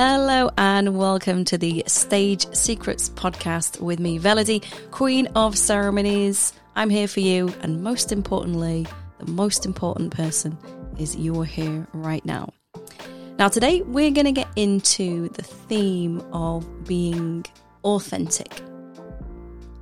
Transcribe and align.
Hello 0.00 0.48
and 0.56 0.96
welcome 0.96 1.44
to 1.46 1.58
the 1.58 1.82
Stage 1.88 2.46
Secrets 2.54 3.10
podcast 3.10 3.80
with 3.80 3.98
me, 3.98 4.16
Velody, 4.20 4.62
Queen 4.92 5.26
of 5.34 5.58
Ceremonies. 5.58 6.52
I'm 6.76 6.88
here 6.88 7.08
for 7.08 7.18
you, 7.18 7.52
and 7.62 7.82
most 7.82 8.12
importantly, 8.12 8.86
the 9.18 9.28
most 9.28 9.66
important 9.66 10.14
person 10.14 10.56
is 11.00 11.16
you're 11.16 11.44
here 11.44 11.84
right 11.92 12.24
now. 12.24 12.52
Now, 13.40 13.48
today 13.48 13.82
we're 13.82 14.12
going 14.12 14.26
to 14.26 14.30
get 14.30 14.46
into 14.54 15.30
the 15.30 15.42
theme 15.42 16.20
of 16.32 16.86
being 16.86 17.44
authentic. 17.82 18.52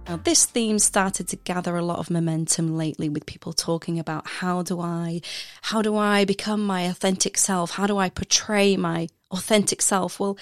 Now, 0.09 0.17
this 0.17 0.47
theme 0.47 0.79
started 0.79 1.29
to 1.29 1.37
gather 1.37 1.77
a 1.77 1.85
lot 1.85 1.99
of 1.99 2.09
momentum 2.09 2.75
lately 2.75 3.11
with 3.11 3.27
people 3.27 3.53
talking 3.53 3.99
about 3.99 4.27
how 4.27 4.63
do 4.63 4.81
I, 4.81 5.21
how 5.61 5.83
do 5.83 5.95
I 5.95 6.25
become 6.25 6.65
my 6.65 6.85
authentic 6.85 7.37
self? 7.37 7.73
How 7.73 7.87
do 7.87 7.99
I 7.99 8.09
portray 8.09 8.79
my 8.79 9.09
authentic 9.31 9.83
self? 9.83 10.19
Well, 10.21 10.39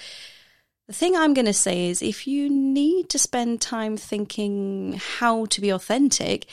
the 0.87 0.93
thing 0.93 1.15
I'm 1.15 1.33
going 1.33 1.45
to 1.45 1.53
say 1.53 1.89
is 1.89 2.01
if 2.01 2.27
you 2.27 2.49
need 2.49 3.09
to 3.09 3.19
spend 3.19 3.61
time 3.61 3.97
thinking 3.97 4.99
how 5.17 5.45
to 5.47 5.61
be 5.61 5.71
authentic, 5.71 6.45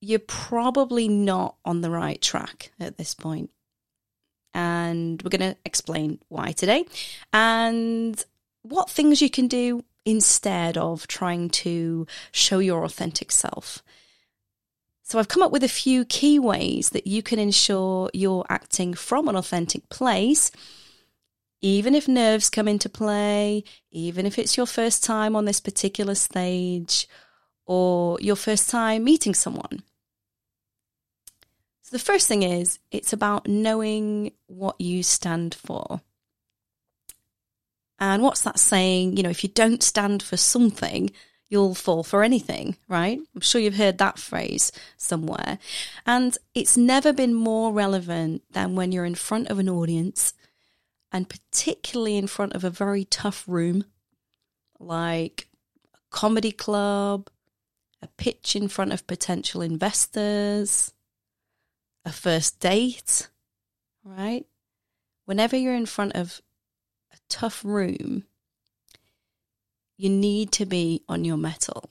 you're 0.00 0.18
probably 0.18 1.08
not 1.08 1.56
on 1.64 1.80
the 1.80 1.90
right 1.90 2.20
track 2.20 2.72
at 2.78 2.98
this 2.98 3.14
point. 3.14 3.50
And 4.52 5.22
we're 5.22 5.36
going 5.36 5.54
to 5.54 5.56
explain 5.64 6.18
why 6.28 6.52
today 6.52 6.84
and 7.32 8.22
what 8.62 8.90
things 8.90 9.22
you 9.22 9.30
can 9.30 9.46
do 9.46 9.84
instead 10.04 10.76
of 10.76 11.06
trying 11.06 11.50
to 11.50 12.06
show 12.32 12.58
your 12.58 12.84
authentic 12.84 13.30
self. 13.30 13.82
So, 15.02 15.18
I've 15.18 15.28
come 15.28 15.42
up 15.42 15.50
with 15.50 15.64
a 15.64 15.68
few 15.68 16.04
key 16.04 16.38
ways 16.38 16.90
that 16.90 17.06
you 17.06 17.22
can 17.22 17.38
ensure 17.38 18.10
you're 18.12 18.46
acting 18.48 18.94
from 18.94 19.28
an 19.28 19.34
authentic 19.34 19.88
place, 19.88 20.52
even 21.60 21.94
if 21.94 22.08
nerves 22.08 22.50
come 22.50 22.68
into 22.68 22.88
play, 22.88 23.64
even 23.90 24.26
if 24.26 24.38
it's 24.38 24.56
your 24.56 24.66
first 24.66 25.04
time 25.04 25.36
on 25.36 25.44
this 25.44 25.60
particular 25.60 26.14
stage 26.14 27.08
or 27.66 28.18
your 28.20 28.36
first 28.36 28.70
time 28.70 29.04
meeting 29.04 29.34
someone. 29.34 29.82
So, 31.82 31.96
the 31.96 31.98
first 31.98 32.28
thing 32.28 32.42
is 32.42 32.78
it's 32.90 33.12
about 33.12 33.46
knowing 33.46 34.32
what 34.46 34.80
you 34.80 35.02
stand 35.02 35.54
for. 35.54 36.00
And 37.98 38.22
what's 38.22 38.42
that 38.42 38.58
saying? 38.58 39.18
You 39.18 39.22
know, 39.22 39.30
if 39.30 39.44
you 39.44 39.50
don't 39.50 39.82
stand 39.82 40.22
for 40.22 40.38
something, 40.38 41.10
you'll 41.50 41.74
fall 41.74 42.02
for 42.02 42.22
anything, 42.22 42.76
right? 42.88 43.18
I'm 43.34 43.40
sure 43.42 43.60
you've 43.60 43.74
heard 43.74 43.98
that 43.98 44.18
phrase 44.18 44.72
somewhere. 44.96 45.58
And 46.06 46.38
it's 46.54 46.78
never 46.78 47.12
been 47.12 47.34
more 47.34 47.72
relevant 47.72 48.42
than 48.52 48.74
when 48.74 48.92
you're 48.92 49.04
in 49.04 49.16
front 49.16 49.48
of 49.48 49.58
an 49.58 49.68
audience 49.68 50.32
and 51.12 51.28
particularly 51.28 52.16
in 52.16 52.26
front 52.26 52.54
of 52.54 52.64
a 52.64 52.70
very 52.70 53.04
tough 53.04 53.44
room 53.46 53.84
like 54.78 55.48
a 55.94 55.98
comedy 56.10 56.52
club, 56.52 57.28
a 58.02 58.08
pitch 58.16 58.56
in 58.56 58.68
front 58.68 58.92
of 58.92 59.06
potential 59.06 59.60
investors, 59.60 60.92
a 62.04 62.12
first 62.12 62.60
date, 62.60 63.28
right? 64.04 64.46
Whenever 65.26 65.56
you're 65.56 65.74
in 65.74 65.86
front 65.86 66.12
of 66.14 66.40
a 67.12 67.16
tough 67.28 67.64
room, 67.64 68.24
you 69.96 70.08
need 70.08 70.50
to 70.52 70.64
be 70.64 71.02
on 71.08 71.24
your 71.24 71.36
mettle. 71.36 71.90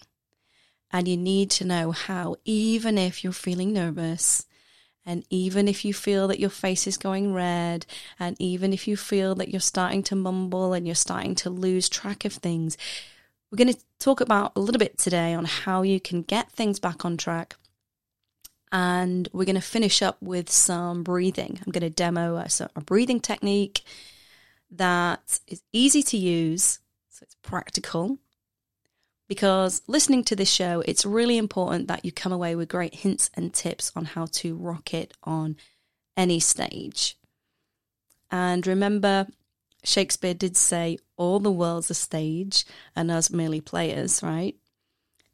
And 0.91 1.07
you 1.07 1.15
need 1.15 1.51
to 1.51 1.65
know 1.65 1.91
how, 1.91 2.37
even 2.45 2.97
if 2.97 3.23
you're 3.23 3.31
feeling 3.31 3.71
nervous, 3.71 4.47
and 5.09 5.25
even 5.31 5.67
if 5.67 5.83
you 5.83 5.91
feel 5.91 6.27
that 6.27 6.39
your 6.39 6.51
face 6.51 6.85
is 6.85 6.95
going 6.95 7.33
red, 7.33 7.87
and 8.19 8.35
even 8.37 8.71
if 8.71 8.87
you 8.87 8.95
feel 8.95 9.33
that 9.33 9.49
you're 9.49 9.59
starting 9.59 10.03
to 10.03 10.15
mumble 10.15 10.71
and 10.73 10.85
you're 10.85 10.93
starting 10.93 11.33
to 11.33 11.49
lose 11.49 11.89
track 11.89 12.25
of 12.25 12.33
things, 12.33 12.77
we're 13.49 13.57
going 13.57 13.73
to 13.73 13.79
talk 13.97 14.21
about 14.21 14.51
a 14.55 14.59
little 14.59 14.77
bit 14.77 14.99
today 14.99 15.33
on 15.33 15.45
how 15.45 15.81
you 15.81 15.99
can 15.99 16.21
get 16.21 16.51
things 16.51 16.79
back 16.79 17.05
on 17.05 17.17
track. 17.17 17.55
And 18.71 19.27
we're 19.33 19.45
going 19.45 19.55
to 19.55 19.61
finish 19.61 20.03
up 20.03 20.17
with 20.21 20.47
some 20.47 21.01
breathing. 21.01 21.59
I'm 21.65 21.71
going 21.71 21.81
to 21.81 21.89
demo 21.89 22.35
a, 22.35 22.47
a 22.75 22.81
breathing 22.81 23.19
technique 23.19 23.81
that 24.69 25.39
is 25.47 25.63
easy 25.73 26.03
to 26.03 26.17
use, 26.17 26.81
so 27.09 27.23
it's 27.23 27.35
practical. 27.41 28.19
Because 29.29 29.83
listening 29.87 30.23
to 30.25 30.35
this 30.35 30.51
show, 30.51 30.83
it's 30.85 31.05
really 31.05 31.37
important 31.37 31.87
that 31.87 32.03
you 32.03 32.11
come 32.11 32.33
away 32.33 32.55
with 32.55 32.67
great 32.67 32.95
hints 32.95 33.29
and 33.35 33.53
tips 33.53 33.91
on 33.95 34.03
how 34.05 34.25
to 34.25 34.55
rock 34.55 34.93
it 34.93 35.13
on 35.23 35.55
any 36.17 36.39
stage. 36.39 37.15
And 38.31 38.65
remember, 38.65 39.27
Shakespeare 39.83 40.33
did 40.33 40.57
say, 40.57 40.97
All 41.15 41.39
the 41.39 41.51
world's 41.51 41.91
a 41.91 41.93
stage 41.93 42.65
and 42.95 43.11
us 43.11 43.29
merely 43.29 43.61
players, 43.61 44.21
right? 44.23 44.55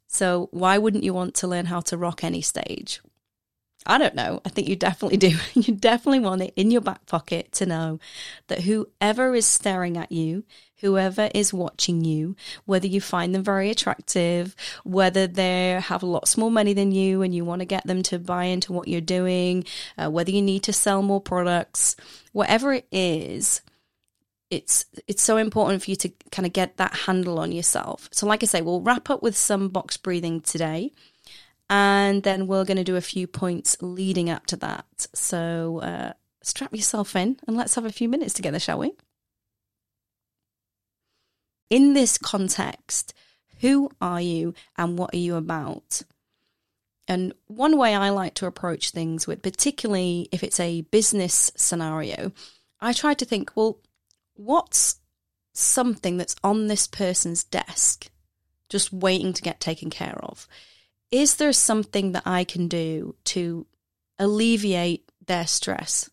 So, 0.08 0.48
why 0.52 0.78
wouldn't 0.78 1.04
you 1.04 1.14
want 1.14 1.34
to 1.36 1.48
learn 1.48 1.66
how 1.66 1.80
to 1.80 1.96
rock 1.96 2.22
any 2.22 2.42
stage? 2.42 3.00
I 3.86 3.98
don't 3.98 4.14
know. 4.14 4.40
I 4.44 4.48
think 4.48 4.68
you 4.68 4.76
definitely 4.76 5.16
do. 5.16 5.36
You 5.54 5.74
definitely 5.74 6.20
want 6.20 6.42
it 6.42 6.52
in 6.56 6.70
your 6.70 6.80
back 6.80 7.06
pocket 7.06 7.52
to 7.52 7.66
know 7.66 7.98
that 8.48 8.60
whoever 8.60 9.34
is 9.34 9.46
staring 9.46 9.96
at 9.96 10.12
you, 10.12 10.44
whoever 10.80 11.30
is 11.34 11.54
watching 11.54 12.04
you, 12.04 12.36
whether 12.64 12.86
you 12.86 13.00
find 13.00 13.34
them 13.34 13.42
very 13.42 13.70
attractive, 13.70 14.54
whether 14.84 15.26
they 15.26 15.80
have 15.82 16.02
lots 16.02 16.36
more 16.36 16.50
money 16.50 16.72
than 16.72 16.92
you 16.92 17.22
and 17.22 17.34
you 17.34 17.44
want 17.44 17.60
to 17.60 17.66
get 17.66 17.86
them 17.86 18.02
to 18.04 18.18
buy 18.18 18.44
into 18.44 18.72
what 18.72 18.88
you're 18.88 19.00
doing, 19.00 19.64
uh, 19.96 20.10
whether 20.10 20.30
you 20.30 20.42
need 20.42 20.62
to 20.62 20.72
sell 20.72 21.02
more 21.02 21.20
products, 21.20 21.96
whatever 22.32 22.72
it 22.72 22.86
is, 22.90 23.62
it's 24.48 24.84
it's 25.08 25.22
so 25.22 25.38
important 25.38 25.82
for 25.82 25.90
you 25.90 25.96
to 25.96 26.08
kind 26.30 26.46
of 26.46 26.52
get 26.52 26.76
that 26.76 26.94
handle 26.94 27.38
on 27.38 27.50
yourself. 27.50 28.08
So 28.12 28.26
like 28.26 28.42
I 28.42 28.46
say, 28.46 28.62
we'll 28.62 28.80
wrap 28.80 29.10
up 29.10 29.22
with 29.22 29.36
some 29.36 29.68
box 29.68 29.96
breathing 29.96 30.40
today. 30.40 30.92
And 31.68 32.22
then 32.22 32.46
we're 32.46 32.64
going 32.64 32.76
to 32.76 32.84
do 32.84 32.94
a 32.94 33.00
few 33.00 33.26
points 33.26 33.76
leading 33.80 34.30
up 34.30 34.46
to 34.46 34.56
that. 34.58 35.08
So 35.14 35.80
uh, 35.80 36.12
strap 36.42 36.72
yourself 36.72 37.16
in 37.16 37.40
and 37.48 37.56
let's 37.56 37.74
have 37.74 37.84
a 37.84 37.90
few 37.90 38.08
minutes 38.08 38.34
together, 38.34 38.60
shall 38.60 38.78
we? 38.78 38.92
In 41.70 41.94
this 41.94 42.18
context, 42.18 43.14
who 43.60 43.90
are 44.00 44.20
you 44.20 44.54
and 44.76 44.98
what 44.98 45.14
are 45.14 45.18
you 45.18 45.36
about? 45.36 46.02
And 47.08 47.32
one 47.46 47.78
way 47.78 47.94
I 47.94 48.10
like 48.10 48.34
to 48.34 48.46
approach 48.46 48.90
things 48.90 49.26
with, 49.26 49.42
particularly 49.42 50.28
if 50.32 50.42
it's 50.42 50.60
a 50.60 50.82
business 50.82 51.52
scenario, 51.56 52.32
I 52.80 52.92
try 52.92 53.14
to 53.14 53.24
think, 53.24 53.52
well, 53.54 53.78
what's 54.34 55.00
something 55.52 56.16
that's 56.16 56.36
on 56.44 56.66
this 56.66 56.86
person's 56.86 57.44
desk 57.44 58.10
just 58.68 58.92
waiting 58.92 59.32
to 59.32 59.42
get 59.42 59.60
taken 59.60 59.90
care 59.90 60.18
of? 60.22 60.48
is 61.10 61.36
there 61.36 61.52
something 61.52 62.12
that 62.12 62.26
I 62.26 62.44
can 62.44 62.68
do 62.68 63.14
to 63.24 63.66
alleviate 64.18 65.10
their 65.24 65.46
stress, 65.46 66.10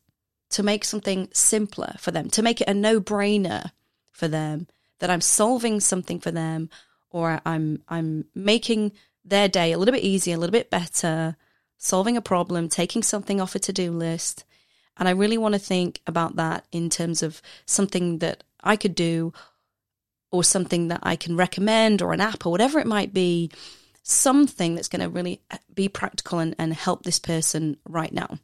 to 0.52 0.64
make 0.64 0.84
something 0.86 1.30
simpler 1.34 1.96
for 2.00 2.12
them, 2.12 2.30
to 2.32 2.42
make 2.42 2.62
it 2.62 2.70
a 2.70 2.74
no 2.74 3.00
brainer 3.02 3.72
for 4.12 4.28
them 4.28 4.68
that 5.00 5.10
I'm 5.10 5.22
solving 5.22 5.80
something 5.80 6.20
for 6.20 6.32
them 6.32 6.70
or 7.10 7.42
I'm 7.46 7.84
I'm 7.88 8.26
making 8.36 8.94
their 9.24 9.48
day 9.48 9.72
a 9.72 9.78
little 9.78 9.94
bit 9.94 10.04
easier, 10.04 10.36
a 10.36 10.38
little 10.40 10.52
bit 10.52 10.70
better, 10.70 11.38
solving 11.78 12.18
a 12.18 12.22
problem, 12.22 12.70
taking 12.70 13.04
something 13.04 13.40
off 13.40 13.56
a 13.56 13.60
to-do 13.60 13.92
list. 13.92 14.44
And 14.98 15.08
I 15.08 15.12
really 15.12 15.38
want 15.38 15.54
to 15.54 15.60
think 15.60 16.02
about 16.06 16.36
that 16.36 16.66
in 16.72 16.90
terms 16.90 17.24
of 17.24 17.42
something 17.66 18.20
that 18.20 18.44
I 18.64 18.76
could 18.76 18.96
do 18.96 19.34
or 20.32 20.44
something 20.44 20.88
that 20.88 21.00
I 21.04 21.16
can 21.16 21.38
recommend 21.38 22.02
or 22.02 22.14
an 22.14 22.22
app 22.22 22.46
or 22.46 22.52
whatever 22.52 22.80
it 22.80 22.88
might 22.88 23.14
be 23.14 23.52
something 24.04 24.76
that's 24.76 24.90
going 24.90 25.02
to 25.02 25.10
really 25.10 25.42
uh, 25.50 25.58
be 25.74 25.88
practical 25.88 26.40
and, 26.40 26.56
and 26.60 26.74
help 26.74 27.04
this 27.04 27.20
person 27.20 27.78
right 27.88 28.12
now. 28.12 28.38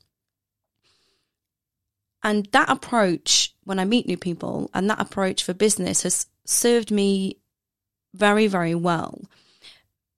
And 2.23 2.47
that 2.51 2.69
approach, 2.69 3.53
when 3.63 3.79
I 3.79 3.85
meet 3.85 4.07
new 4.07 4.17
people, 4.17 4.69
and 4.73 4.89
that 4.89 4.99
approach 4.99 5.43
for 5.43 5.53
business 5.53 6.03
has 6.03 6.27
served 6.50 6.92
me 6.92 7.38
very, 8.13 8.48
very 8.48 8.75
well. 8.75 9.22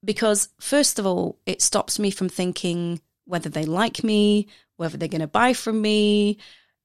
Because, 0.04 0.50
first 0.60 0.98
of 0.98 1.06
all, 1.06 1.38
it 1.46 1.62
stops 1.62 2.00
me 2.00 2.10
from 2.10 2.30
thinking 2.30 3.02
whether 3.26 3.50
they 3.50 3.66
like 3.66 4.04
me, 4.04 4.48
whether 4.78 4.98
they're 4.98 5.08
going 5.08 5.22
to 5.22 5.28
buy 5.28 5.54
from 5.54 5.82
me, 5.82 6.38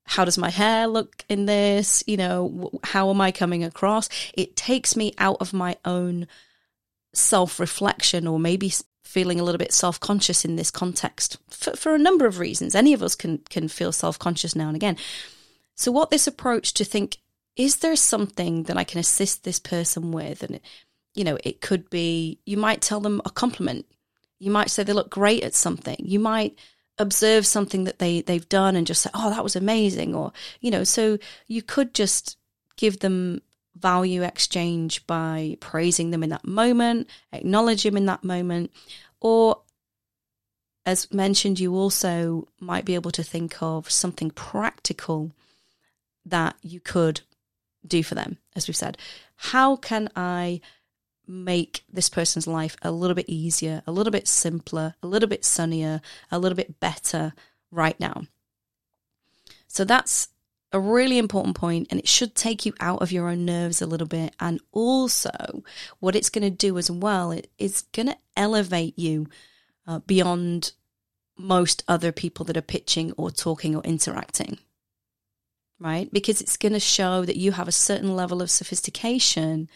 how 0.04 0.24
does 0.24 0.38
my 0.38 0.50
hair 0.50 0.86
look 0.86 1.24
in 1.28 1.46
this, 1.46 2.04
you 2.06 2.16
know, 2.16 2.70
how 2.84 3.10
am 3.10 3.20
I 3.20 3.32
coming 3.32 3.64
across? 3.64 4.08
It 4.34 4.54
takes 4.54 4.94
me 4.96 5.14
out 5.18 5.38
of 5.40 5.52
my 5.52 5.76
own 5.84 6.28
self 7.12 7.58
reflection 7.58 8.26
or 8.26 8.38
maybe 8.38 8.72
feeling 9.02 9.40
a 9.40 9.42
little 9.42 9.58
bit 9.58 9.72
self 9.72 9.98
conscious 9.98 10.44
in 10.44 10.56
this 10.56 10.70
context 10.70 11.38
for, 11.48 11.74
for 11.74 11.94
a 11.94 11.98
number 11.98 12.26
of 12.26 12.38
reasons. 12.38 12.74
Any 12.74 12.92
of 12.92 13.02
us 13.02 13.14
can, 13.14 13.38
can 13.50 13.66
feel 13.68 13.92
self 13.92 14.18
conscious 14.18 14.54
now 14.54 14.68
and 14.68 14.76
again. 14.76 14.96
So, 15.74 15.90
what 15.90 16.10
this 16.10 16.26
approach 16.26 16.72
to 16.74 16.84
think, 16.84 17.18
is 17.56 17.76
there 17.76 17.96
something 17.96 18.64
that 18.64 18.76
I 18.76 18.84
can 18.84 19.00
assist 19.00 19.44
this 19.44 19.58
person 19.58 20.12
with? 20.12 20.42
And, 20.42 20.60
you 21.14 21.24
know, 21.24 21.38
it 21.42 21.60
could 21.60 21.88
be 21.90 22.38
you 22.44 22.56
might 22.56 22.80
tell 22.80 23.00
them 23.00 23.20
a 23.24 23.30
compliment. 23.30 23.86
You 24.38 24.50
might 24.50 24.70
say 24.70 24.82
they 24.82 24.92
look 24.92 25.10
great 25.10 25.42
at 25.42 25.54
something. 25.54 25.96
You 25.98 26.20
might 26.20 26.58
observe 26.98 27.46
something 27.46 27.84
that 27.84 27.98
they, 27.98 28.20
they've 28.20 28.48
done 28.48 28.76
and 28.76 28.86
just 28.86 29.02
say, 29.02 29.10
oh, 29.14 29.30
that 29.30 29.44
was 29.44 29.56
amazing. 29.56 30.14
Or, 30.14 30.32
you 30.60 30.70
know, 30.70 30.84
so 30.84 31.18
you 31.46 31.62
could 31.62 31.94
just 31.94 32.36
give 32.76 33.00
them 33.00 33.40
value 33.74 34.22
exchange 34.22 35.06
by 35.06 35.56
praising 35.60 36.10
them 36.10 36.22
in 36.22 36.30
that 36.30 36.46
moment, 36.46 37.08
acknowledge 37.32 37.82
them 37.82 37.96
in 37.96 38.06
that 38.06 38.24
moment, 38.24 38.70
or 39.20 39.60
as 40.86 41.12
mentioned, 41.12 41.58
you 41.58 41.74
also 41.74 42.46
might 42.60 42.84
be 42.84 42.94
able 42.94 43.10
to 43.10 43.24
think 43.24 43.60
of 43.60 43.90
something 43.90 44.30
practical 44.30 45.32
that 46.24 46.54
you 46.62 46.78
could 46.78 47.20
do 47.88 48.02
for 48.02 48.14
them, 48.14 48.38
as 48.54 48.68
we've 48.68 48.76
said. 48.76 48.98
How 49.36 49.76
can 49.76 50.08
I 50.16 50.60
make 51.26 51.84
this 51.92 52.08
person's 52.08 52.46
life 52.46 52.76
a 52.82 52.90
little 52.90 53.14
bit 53.14 53.28
easier, 53.28 53.82
a 53.86 53.92
little 53.92 54.12
bit 54.12 54.28
simpler, 54.28 54.94
a 55.02 55.06
little 55.06 55.28
bit 55.28 55.44
sunnier, 55.44 56.00
a 56.30 56.38
little 56.38 56.56
bit 56.56 56.80
better 56.80 57.32
right 57.70 57.98
now? 57.98 58.22
So 59.68 59.84
that's 59.84 60.28
a 60.72 60.80
really 60.80 61.18
important 61.18 61.56
point 61.56 61.88
and 61.90 62.00
it 62.00 62.08
should 62.08 62.34
take 62.34 62.66
you 62.66 62.72
out 62.80 63.00
of 63.00 63.12
your 63.12 63.28
own 63.28 63.44
nerves 63.44 63.80
a 63.80 63.86
little 63.86 64.06
bit 64.06 64.34
and 64.40 64.60
also 64.72 65.62
what 66.00 66.16
it's 66.16 66.30
going 66.30 66.42
to 66.44 66.50
do 66.50 66.76
as 66.76 66.90
well 66.90 67.30
it 67.30 67.50
is 67.56 67.82
going 67.92 68.06
to 68.06 68.16
elevate 68.36 68.98
you 68.98 69.26
uh, 69.86 70.00
beyond 70.00 70.72
most 71.38 71.84
other 71.86 72.12
people 72.12 72.44
that 72.44 72.56
are 72.56 72.62
pitching 72.62 73.12
or 73.16 73.30
talking 73.30 73.76
or 73.76 73.82
interacting 73.84 74.58
right 75.78 76.12
because 76.12 76.40
it's 76.40 76.56
going 76.56 76.72
to 76.72 76.80
show 76.80 77.24
that 77.24 77.36
you 77.36 77.52
have 77.52 77.68
a 77.68 77.72
certain 77.72 78.14
level 78.16 78.40
of 78.40 78.50
sophistication 78.50 79.68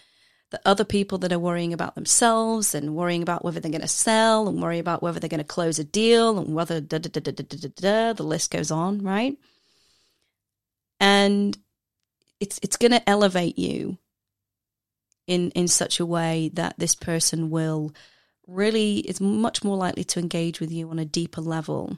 that 0.50 0.62
other 0.64 0.85
people 0.85 1.19
that 1.19 1.32
are 1.32 1.38
worrying 1.38 1.73
about 1.73 1.94
themselves 1.94 2.75
and 2.75 2.97
worrying 2.97 3.23
about 3.23 3.44
whether 3.44 3.61
they're 3.61 3.70
going 3.70 3.81
to 3.81 3.88
sell 3.88 4.49
and 4.49 4.61
worry 4.61 4.79
about 4.79 5.02
whether 5.02 5.20
they're 5.20 5.29
going 5.29 5.38
to 5.38 5.44
close 5.44 5.79
a 5.79 5.85
deal 5.85 6.38
and 6.38 6.55
whether 6.55 6.81
da, 6.81 6.99
da, 6.99 7.08
da, 7.08 7.20
da, 7.20 7.32
da, 7.32 7.56
da, 7.56 7.69
da, 7.76 8.12
the 8.12 8.23
list 8.23 8.50
goes 8.50 8.70
on 8.70 9.02
right 9.02 9.37
and 10.99 11.56
it's 12.41 12.58
it's 12.62 12.76
going 12.76 12.93
to 12.93 13.08
elevate 13.08 13.58
you 13.58 13.99
in 15.26 15.50
in 15.50 15.69
such 15.69 16.00
a 16.00 16.06
way 16.06 16.50
that 16.55 16.75
this 16.79 16.94
person 16.94 17.50
will 17.50 17.93
really 18.47 18.99
is 18.99 19.20
much 19.20 19.62
more 19.62 19.76
likely 19.76 20.05
to 20.05 20.19
engage 20.19 20.61
with 20.61 20.73
you 20.73 20.91
on 20.91 20.99
a 20.99 21.05
deeper 21.05 21.41
level. 21.41 21.97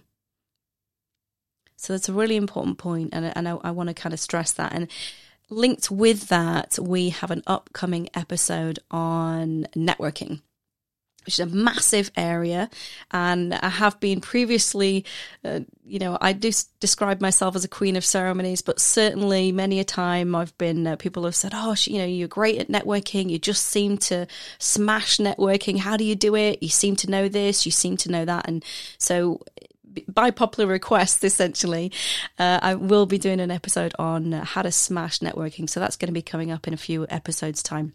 So 1.77 1.93
that's 1.93 2.09
a 2.09 2.13
really 2.13 2.37
important 2.37 2.79
point, 2.79 3.11
and, 3.13 3.33
and 3.37 3.49
I, 3.49 3.59
I 3.65 3.71
want 3.73 3.89
to 3.89 3.95
kind 3.95 4.13
of 4.13 4.21
stress 4.21 4.53
that. 4.53 4.73
And 4.73 4.89
linked 5.51 5.91
with 5.91 6.29
that, 6.29 6.79
we 6.81 7.11
have 7.11 7.31
an 7.31 7.43
upcoming 7.47 8.09
episode 8.15 8.79
on 8.91 9.67
networking 9.77 10.41
which 11.25 11.39
is 11.39 11.41
a 11.41 11.47
massive 11.47 12.11
area. 12.17 12.69
And 13.11 13.55
I 13.55 13.69
have 13.69 14.01
been 14.01 14.21
previously, 14.21 15.05
uh, 15.45 15.61
you 15.85 15.99
know, 15.99 16.19
I 16.21 16.33
do 16.33 16.51
describe 16.81 17.21
myself 17.21 17.55
as 17.55 17.65
a 17.65 17.69
queen 17.69 17.97
of 17.97 18.05
ceremonies, 18.05 18.63
but 18.63 18.81
certainly 18.81 19.53
many 19.53 19.79
a 19.81 19.85
time 19.85 20.35
I've 20.35 20.57
been, 20.59 20.87
uh, 20.87 20.97
people 20.97 21.25
have 21.25 21.37
said, 21.37 21.53
oh, 21.55 21.75
you 21.85 21.99
know, 21.99 22.05
you're 22.05 22.29
great 22.29 22.59
at 22.59 22.69
networking. 22.69 23.31
You 23.31 23.39
just 23.39 23.67
seem 23.67 23.99
to 23.99 24.27
smash 24.59 25.19
networking. 25.19 25.79
How 25.79 25.97
do 25.97 26.05
you 26.05 26.17
do 26.17 26.35
it? 26.35 26.63
You 26.63 26.69
seem 26.69 26.97
to 26.97 27.11
know 27.11 27.29
this, 27.29 27.65
you 27.67 27.73
seem 27.73 27.97
to 27.99 28.11
know 28.11 28.25
that. 28.25 28.49
And 28.49 28.65
so, 28.99 29.41
by 30.09 30.31
popular 30.31 30.69
request, 30.69 31.25
essentially, 31.25 31.93
uh, 32.39 32.61
I 32.63 32.75
will 32.75 33.07
be 33.07 33.19
doing 33.19 33.41
an 33.41 33.51
episode 33.51 33.95
on 33.99 34.33
how 34.33 34.63
to 34.63 34.73
smash 34.73 35.19
networking. 35.21 35.69
So 35.69 35.81
that's 35.81 35.97
going 35.97 36.09
to 36.09 36.13
be 36.13 36.23
coming 36.23 36.51
up 36.51 36.67
in 36.67 36.75
a 36.75 36.79
few 36.79 37.07
episodes' 37.09 37.63
time. 37.63 37.95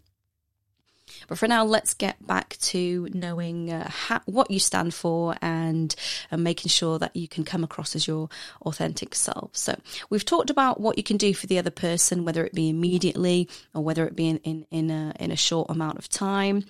But 1.26 1.38
for 1.38 1.48
now, 1.48 1.64
let's 1.64 1.94
get 1.94 2.24
back 2.26 2.56
to 2.60 3.08
knowing 3.12 3.72
uh, 3.72 3.90
what 4.26 4.50
you 4.50 4.58
stand 4.58 4.94
for 4.94 5.34
and 5.40 5.94
uh, 6.30 6.36
making 6.36 6.68
sure 6.68 6.98
that 6.98 7.16
you 7.16 7.28
can 7.28 7.44
come 7.44 7.64
across 7.64 7.96
as 7.96 8.06
your 8.06 8.28
authentic 8.62 9.14
self. 9.14 9.56
So 9.56 9.78
we've 10.10 10.24
talked 10.24 10.50
about 10.50 10.80
what 10.80 10.96
you 10.96 11.02
can 11.02 11.16
do 11.16 11.34
for 11.34 11.46
the 11.46 11.58
other 11.58 11.70
person, 11.70 12.24
whether 12.24 12.44
it 12.44 12.54
be 12.54 12.68
immediately 12.68 13.48
or 13.74 13.82
whether 13.82 14.06
it 14.06 14.16
be 14.16 14.28
in, 14.28 14.36
in, 14.38 14.66
in, 14.70 14.90
a, 14.90 15.14
in 15.18 15.30
a 15.30 15.36
short 15.36 15.70
amount 15.70 15.98
of 15.98 16.08
time. 16.08 16.64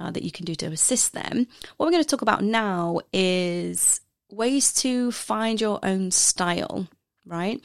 Uh, 0.00 0.12
that 0.12 0.22
you 0.22 0.30
can 0.30 0.44
do 0.44 0.54
to 0.54 0.66
assist 0.66 1.12
them. 1.12 1.48
What 1.76 1.86
we're 1.86 1.90
going 1.90 2.04
to 2.04 2.08
talk 2.08 2.22
about 2.22 2.44
now 2.44 3.00
is 3.12 4.00
ways 4.30 4.72
to 4.74 5.10
find 5.12 5.60
your 5.60 5.78
own 5.82 6.10
style, 6.10 6.88
right? 7.26 7.62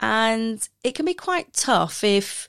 And 0.00 0.66
it 0.82 0.94
can 0.94 1.06
be 1.06 1.14
quite 1.14 1.52
tough 1.52 2.02
if 2.04 2.48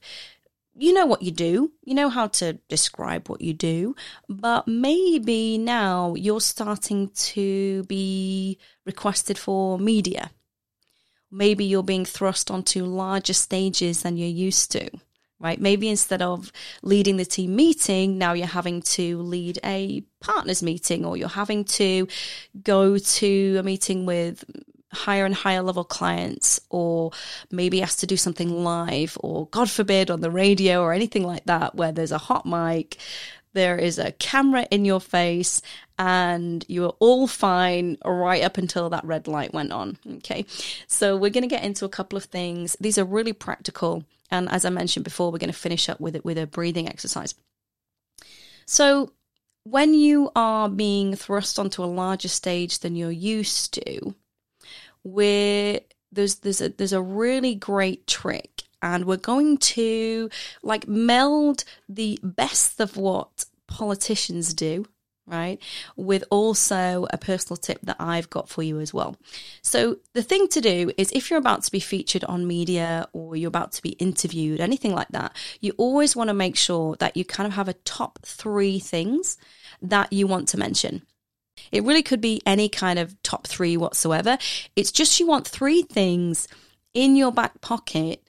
you 0.75 0.93
know 0.93 1.05
what 1.05 1.21
you 1.21 1.31
do, 1.31 1.71
you 1.83 1.93
know 1.93 2.09
how 2.09 2.27
to 2.27 2.53
describe 2.69 3.27
what 3.27 3.41
you 3.41 3.53
do, 3.53 3.95
but 4.29 4.67
maybe 4.67 5.57
now 5.57 6.15
you're 6.15 6.41
starting 6.41 7.09
to 7.09 7.83
be 7.83 8.57
requested 8.85 9.37
for 9.37 9.77
media. 9.77 10.31
Maybe 11.29 11.65
you're 11.65 11.83
being 11.83 12.05
thrust 12.05 12.49
onto 12.49 12.83
larger 12.83 13.33
stages 13.33 14.01
than 14.01 14.17
you're 14.17 14.27
used 14.27 14.71
to, 14.71 14.89
right? 15.41 15.59
Maybe 15.59 15.89
instead 15.89 16.21
of 16.21 16.51
leading 16.81 17.17
the 17.17 17.25
team 17.25 17.55
meeting, 17.55 18.17
now 18.17 18.33
you're 18.33 18.47
having 18.47 18.81
to 18.81 19.17
lead 19.21 19.59
a 19.63 20.03
partners 20.19 20.61
meeting 20.63 21.05
or 21.05 21.17
you're 21.17 21.27
having 21.29 21.65
to 21.65 22.07
go 22.63 22.97
to 22.97 23.57
a 23.57 23.63
meeting 23.63 24.05
with 24.05 24.45
higher 24.93 25.25
and 25.25 25.33
higher 25.33 25.61
level 25.61 25.83
clients 25.83 26.59
or 26.69 27.11
maybe 27.49 27.79
has 27.79 27.95
to 27.95 28.07
do 28.07 28.17
something 28.17 28.63
live 28.63 29.17
or 29.21 29.47
god 29.47 29.69
forbid 29.69 30.11
on 30.11 30.19
the 30.19 30.29
radio 30.29 30.81
or 30.81 30.91
anything 30.91 31.23
like 31.23 31.45
that 31.45 31.73
where 31.75 31.93
there's 31.93 32.11
a 32.11 32.17
hot 32.17 32.45
mic 32.45 32.97
there 33.53 33.77
is 33.77 33.97
a 33.97 34.11
camera 34.13 34.67
in 34.69 34.83
your 34.83 34.99
face 34.99 35.61
and 36.01 36.65
you 36.67 36.81
were 36.81 36.95
all 36.97 37.27
fine 37.27 37.95
right 38.03 38.41
up 38.41 38.57
until 38.57 38.89
that 38.89 39.05
red 39.05 39.27
light 39.27 39.53
went 39.53 39.71
on 39.71 39.99
okay? 40.17 40.43
So 40.87 41.15
we're 41.15 41.29
going 41.29 41.47
to 41.47 41.55
get 41.55 41.63
into 41.63 41.85
a 41.85 41.89
couple 41.89 42.17
of 42.17 42.23
things. 42.23 42.75
These 42.81 42.97
are 42.97 43.05
really 43.05 43.33
practical 43.33 44.03
and 44.31 44.49
as 44.49 44.65
i 44.65 44.69
mentioned 44.69 45.03
before 45.03 45.31
we're 45.31 45.37
going 45.37 45.51
to 45.51 45.57
finish 45.57 45.89
up 45.89 45.99
with 45.99 46.15
it 46.15 46.25
with 46.25 46.39
a 46.39 46.47
breathing 46.47 46.89
exercise. 46.89 47.35
So 48.65 49.11
when 49.63 49.93
you 49.93 50.31
are 50.35 50.69
being 50.69 51.15
thrust 51.15 51.59
onto 51.59 51.83
a 51.83 51.85
larger 51.85 52.29
stage 52.29 52.79
than 52.79 52.95
you're 52.95 53.11
used 53.11 53.75
to 53.75 54.15
where 55.03 55.81
there's 56.11 56.35
there's 56.37 56.61
a 56.61 56.69
there's 56.69 56.93
a 56.93 57.01
really 57.01 57.53
great 57.53 58.07
trick 58.07 58.63
and 58.81 59.05
we're 59.05 59.17
going 59.17 59.57
to 59.57 60.31
like 60.63 60.87
meld 60.87 61.63
the 61.87 62.17
best 62.23 62.79
of 62.79 62.97
what 62.97 63.45
politicians 63.67 64.55
do 64.55 64.87
right 65.31 65.59
with 65.95 66.23
also 66.29 67.07
a 67.11 67.17
personal 67.17 67.57
tip 67.57 67.79
that 67.83 67.95
I've 67.99 68.29
got 68.29 68.49
for 68.49 68.61
you 68.61 68.79
as 68.79 68.93
well. 68.93 69.15
So 69.61 69.97
the 70.13 70.23
thing 70.23 70.47
to 70.49 70.61
do 70.61 70.91
is 70.97 71.11
if 71.11 71.29
you're 71.29 71.39
about 71.39 71.63
to 71.63 71.71
be 71.71 71.79
featured 71.79 72.23
on 72.25 72.45
media 72.45 73.07
or 73.13 73.35
you're 73.35 73.47
about 73.47 73.71
to 73.73 73.81
be 73.81 73.91
interviewed 73.91 74.59
anything 74.59 74.93
like 74.93 75.09
that 75.09 75.35
you 75.61 75.73
always 75.77 76.15
want 76.15 76.27
to 76.27 76.33
make 76.33 76.55
sure 76.55 76.95
that 76.97 77.15
you 77.15 77.25
kind 77.25 77.47
of 77.47 77.53
have 77.53 77.67
a 77.67 77.73
top 77.73 78.19
3 78.23 78.79
things 78.79 79.37
that 79.81 80.11
you 80.13 80.27
want 80.27 80.47
to 80.49 80.57
mention. 80.57 81.01
It 81.71 81.83
really 81.83 82.03
could 82.03 82.21
be 82.21 82.41
any 82.45 82.69
kind 82.69 82.99
of 82.99 83.21
top 83.23 83.47
three 83.47 83.77
whatsoever. 83.77 84.37
It's 84.75 84.91
just 84.91 85.19
you 85.19 85.27
want 85.27 85.47
three 85.47 85.83
things 85.83 86.47
in 86.93 87.15
your 87.15 87.31
back 87.31 87.61
pocket 87.61 88.23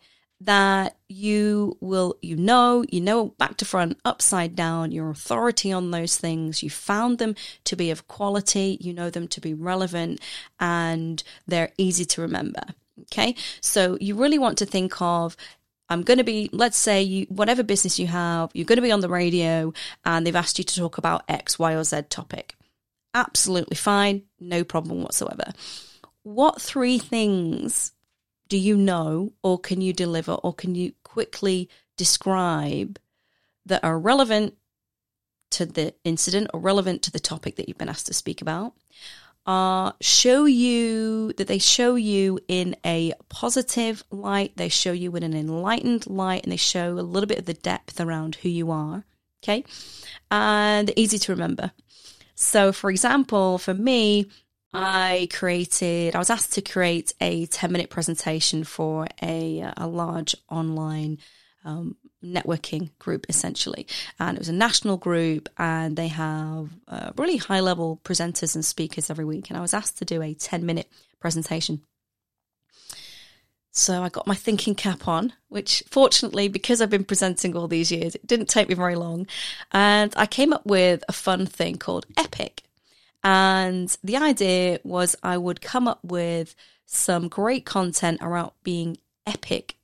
that 0.44 0.96
you 1.08 1.76
will 1.80 2.16
you 2.22 2.37
know 2.37 2.84
you 2.90 3.00
know 3.00 3.28
back 3.38 3.56
to 3.58 3.64
front 3.64 3.99
upside 4.04 4.56
down 4.56 4.92
your 4.92 5.11
authority 5.11 5.72
on 5.72 5.90
those 5.90 6.16
things. 6.16 6.62
You 6.62 6.70
found 6.70 7.18
them 7.18 7.34
to 7.64 7.76
be 7.76 7.90
of 7.90 8.08
quality. 8.08 8.78
You 8.80 8.92
know 8.92 9.11
them 9.11 9.28
to 9.28 9.40
be 9.40 9.54
relevant 9.54 10.20
and 10.58 11.22
they're 11.46 11.72
easy 11.78 12.04
to 12.06 12.22
remember. 12.22 12.62
Okay? 13.02 13.34
So 13.61 13.99
you 14.00 14.14
really 14.14 14.38
want 14.38 14.58
to 14.58 14.66
think 14.66 15.00
of 15.00 15.37
I'm 15.88 16.02
going 16.02 16.18
to 16.18 16.25
be, 16.25 16.49
let's 16.52 16.78
say, 16.78 17.02
you, 17.02 17.26
whatever 17.28 17.62
business 17.62 17.99
you 17.99 18.06
have, 18.06 18.50
you're 18.54 18.64
going 18.64 18.76
to 18.76 18.82
be 18.82 18.92
on 18.92 19.00
the 19.00 19.11
radio 19.11 19.75
and 20.06 20.26
they've 20.26 20.34
asked 20.34 20.58
you 20.58 20.64
to 20.64 20.75
talk 20.75 20.96
about 20.96 21.25
X, 21.28 21.58
Y, 21.58 21.75
or 21.75 21.84
Z 21.84 22.02
topic. 22.08 22.54
Absolutely 23.12 23.76
fine, 23.76 24.22
no 24.40 24.64
problem 24.64 25.02
whatsoever. 25.02 25.52
What 26.22 26.62
three 26.62 26.99
things 26.99 27.92
do 28.52 28.59
you 28.59 28.76
know, 28.76 29.32
or 29.42 29.59
can 29.59 29.80
you 29.80 29.94
deliver, 29.94 30.32
or 30.32 30.52
can 30.52 30.75
you 30.75 30.92
quickly 31.04 31.71
describe 31.97 32.99
that 33.64 33.82
are 33.82 33.99
relevant 33.99 34.52
to 35.52 35.64
the 35.64 35.94
incident 36.04 36.50
or 36.52 36.61
relevant 36.61 37.00
to 37.00 37.11
the 37.11 37.18
topic 37.18 37.56
that 37.56 37.66
you've 37.66 37.78
been 37.78 37.88
asked 37.88 38.09
to 38.09 38.12
speak 38.12 38.42
about? 38.42 38.75
Uh, 39.47 39.92
show 40.02 40.44
you 40.44 41.32
that 41.38 41.47
they 41.49 41.56
show 41.56 41.94
you 41.94 42.38
in 42.47 42.76
a 42.85 43.14
positive 43.30 44.04
light, 44.11 44.52
they 44.56 44.68
show 44.68 44.92
you 44.92 45.16
in 45.16 45.23
an 45.23 45.32
enlightened 45.32 46.06
light, 46.06 46.42
and 46.42 46.52
they 46.52 46.59
show 46.59 46.99
a 46.99 47.00
little 47.00 47.26
bit 47.26 47.38
of 47.38 47.47
the 47.47 47.54
depth 47.54 48.02
around 48.02 48.35
who 48.35 48.50
you 48.50 48.71
are. 48.71 49.06
Okay. 49.42 49.64
And 50.30 50.92
easy 50.94 51.16
to 51.21 51.32
remember. 51.32 51.73
So, 52.35 52.71
for 52.71 52.90
example, 52.90 53.56
for 53.56 53.73
me, 53.73 54.26
I 54.72 55.28
created, 55.32 56.14
I 56.14 56.18
was 56.18 56.30
asked 56.30 56.54
to 56.54 56.62
create 56.62 57.12
a 57.20 57.46
10 57.46 57.70
minute 57.70 57.90
presentation 57.90 58.64
for 58.64 59.06
a, 59.22 59.70
a 59.76 59.86
large 59.86 60.34
online 60.48 61.18
um, 61.64 61.96
networking 62.24 62.90
group 62.98 63.26
essentially. 63.28 63.86
And 64.18 64.36
it 64.36 64.40
was 64.40 64.48
a 64.48 64.54
national 64.54 64.96
group 64.96 65.48
and 65.58 65.96
they 65.96 66.08
have 66.08 66.70
uh, 66.88 67.12
really 67.16 67.36
high 67.36 67.60
level 67.60 68.00
presenters 68.04 68.54
and 68.54 68.64
speakers 68.64 69.10
every 69.10 69.24
week. 69.24 69.50
And 69.50 69.58
I 69.58 69.62
was 69.62 69.74
asked 69.74 69.98
to 69.98 70.04
do 70.04 70.22
a 70.22 70.34
10 70.34 70.64
minute 70.64 70.88
presentation. 71.20 71.82
So 73.74 74.02
I 74.02 74.10
got 74.10 74.26
my 74.26 74.34
thinking 74.34 74.74
cap 74.74 75.08
on, 75.08 75.32
which 75.48 75.82
fortunately, 75.88 76.48
because 76.48 76.82
I've 76.82 76.90
been 76.90 77.04
presenting 77.04 77.56
all 77.56 77.68
these 77.68 77.90
years, 77.90 78.14
it 78.14 78.26
didn't 78.26 78.50
take 78.50 78.68
me 78.68 78.74
very 78.74 78.96
long. 78.96 79.26
And 79.72 80.12
I 80.16 80.26
came 80.26 80.52
up 80.52 80.66
with 80.66 81.02
a 81.08 81.12
fun 81.12 81.46
thing 81.46 81.78
called 81.78 82.04
Epic. 82.18 82.62
And 83.24 83.96
the 84.02 84.16
idea 84.16 84.80
was 84.82 85.16
I 85.22 85.38
would 85.38 85.60
come 85.60 85.86
up 85.86 86.00
with 86.02 86.54
some 86.86 87.28
great 87.28 87.64
content 87.64 88.18
around 88.20 88.52
being 88.64 88.98
epic 89.26 89.76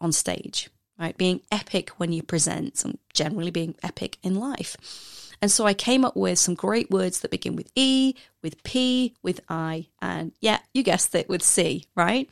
on 0.00 0.12
stage, 0.12 0.70
right? 0.98 1.16
Being 1.16 1.40
epic 1.52 1.90
when 1.98 2.12
you 2.12 2.22
present 2.22 2.84
and 2.84 2.98
generally 3.12 3.50
being 3.50 3.74
epic 3.82 4.18
in 4.22 4.34
life. 4.34 4.76
And 5.42 5.50
so 5.50 5.66
I 5.66 5.74
came 5.74 6.04
up 6.04 6.16
with 6.16 6.38
some 6.38 6.54
great 6.54 6.90
words 6.90 7.20
that 7.20 7.30
begin 7.30 7.56
with 7.56 7.70
E, 7.74 8.14
with 8.42 8.62
P, 8.62 9.14
with 9.22 9.40
I, 9.48 9.86
and 10.00 10.32
yeah, 10.40 10.58
you 10.72 10.82
guessed 10.82 11.14
it, 11.14 11.28
with 11.28 11.42
C, 11.42 11.84
right? 11.94 12.28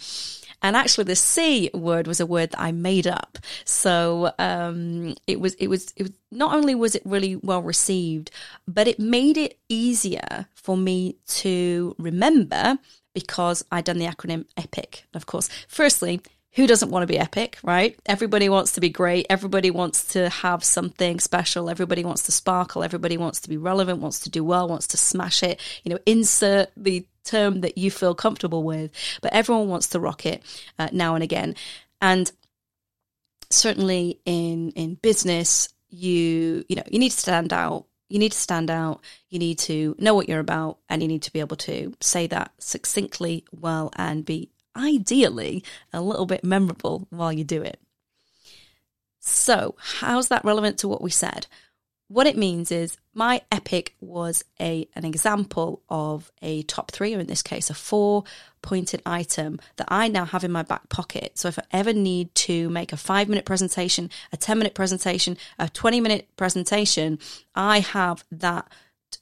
And 0.63 0.77
actually, 0.77 1.05
the 1.05 1.17
C 1.17 1.71
word 1.75 2.07
was 2.07 2.21
a 2.21 2.27
word 2.27 2.53
that 2.53 2.61
I 2.61 2.73
made 2.73 3.07
up. 3.07 3.39
So 3.67 4.33
um, 4.39 5.15
it 5.27 5.39
was, 5.39 5.55
it 5.55 5.69
was, 5.69 5.93
it 5.97 6.05
was. 6.05 6.13
Not 6.31 6.55
only 6.55 6.75
was 6.75 6.95
it 6.95 7.03
really 7.05 7.37
well 7.37 7.63
received, 7.63 8.31
but 8.67 8.89
it 8.89 8.99
made 8.99 9.37
it 9.37 9.59
easier 9.69 10.47
for 10.55 10.77
me 10.77 11.17
to 11.27 11.95
remember 11.99 12.79
because 13.15 13.65
I'd 13.71 13.85
done 13.85 13.99
the 13.99 14.07
acronym 14.07 14.47
EPIC. 14.57 15.05
Of 15.13 15.27
course, 15.27 15.49
firstly, 15.69 16.21
who 16.55 16.67
doesn't 16.67 16.91
want 16.91 17.03
to 17.03 17.07
be 17.07 17.19
epic, 17.19 17.59
right? 17.63 17.99
Everybody 18.07 18.49
wants 18.49 18.73
to 18.73 18.81
be 18.81 18.89
great. 18.89 19.27
Everybody 19.29 19.71
wants 19.71 20.05
to 20.13 20.29
have 20.29 20.63
something 20.63 21.19
special. 21.19 21.69
Everybody 21.69 22.05
wants 22.05 22.23
to 22.25 22.33
sparkle. 22.33 22.85
Everybody 22.85 23.17
wants 23.17 23.41
to 23.41 23.49
be 23.49 23.57
relevant, 23.57 23.99
wants 23.99 24.21
to 24.21 24.31
do 24.31 24.45
well, 24.45 24.69
wants 24.69 24.87
to 24.89 24.97
smash 24.97 25.43
it. 25.43 25.61
You 25.83 25.91
know, 25.91 25.99
insert 26.07 26.71
the 26.77 27.07
term 27.25 27.63
that 27.63 27.77
you 27.77 27.91
feel 27.91 28.15
comfortable 28.15 28.63
with, 28.63 28.93
but 29.21 29.33
everyone 29.33 29.69
wants 29.69 29.89
to 29.89 30.01
rock 30.01 30.27
it 30.27 30.43
uh, 30.79 30.89
now 30.93 31.15
and 31.15 31.25
again. 31.25 31.57
And 32.01 32.31
certainly 33.51 34.21
in 34.25 34.71
in 34.71 34.95
business, 34.95 35.69
you 35.89 36.65
you 36.69 36.77
know 36.77 36.85
you 36.89 37.01
need 37.01 37.11
to 37.11 37.19
stand 37.19 37.53
out. 37.53 37.87
You 38.09 38.19
need 38.21 38.33
to 38.33 38.39
stand 38.39 38.71
out. 38.71 39.01
You 39.29 39.41
need 39.41 39.59
to 39.61 39.97
know 39.99 40.15
what 40.15 40.29
you're 40.29 40.39
about, 40.39 40.79
and 40.89 41.03
you 41.03 41.09
need 41.09 41.23
to 41.23 41.33
be 41.33 41.41
able 41.41 41.57
to 41.57 41.95
say 42.01 42.29
that 42.29 42.53
succinctly, 42.59 43.45
well, 43.51 43.91
and 43.97 44.25
be 44.25 44.51
ideally 44.77 45.65
a 45.93 46.01
little 46.01 46.27
bit 46.27 46.45
memorable 46.45 47.07
while 47.11 47.33
you 47.33 47.45
do 47.45 47.63
it. 47.63 47.81
So, 49.21 49.75
how's 49.79 50.29
that 50.29 50.45
relevant 50.45 50.79
to 50.79 50.89
what 50.89 51.03
we 51.03 51.11
said? 51.11 51.47
What 52.09 52.27
it 52.27 52.37
means 52.37 52.71
is 52.71 52.99
my 53.15 53.41
epic 53.51 53.95
was 54.01 54.45
a 54.61 54.87
an 54.95 55.07
example 55.07 55.83
of 55.89 56.31
a 56.43 56.63
top 56.65 56.91
three, 56.91 57.15
or 57.15 57.21
in 57.21 57.27
this 57.27 57.43
case, 57.43 57.71
a 57.71 57.75
four 57.75 58.25
pointed 58.61 59.01
item 59.07 59.59
that 59.77 59.89
I 59.89 60.09
now 60.09 60.27
have 60.27 60.45
in 60.45 60.53
my 60.53 60.63
back 60.63 60.91
pocket. 60.91 61.39
So 61.39 61.49
if 61.49 61.59
I 61.59 61.63
ever 61.73 61.95
need 61.95 62.35
to 62.35 62.69
make 62.69 62.93
a 62.93 62.99
five 62.99 63.31
minute 63.31 63.47
presentation, 63.47 64.11
a 64.33 64.37
10 64.37 64.59
minute 64.59 64.75
presentation, 64.75 65.39
a 65.59 65.71
20 65.71 66.01
minute 66.01 66.29
presentation, 66.37 67.19
I 67.55 67.81
have 67.81 68.25
that 68.31 68.69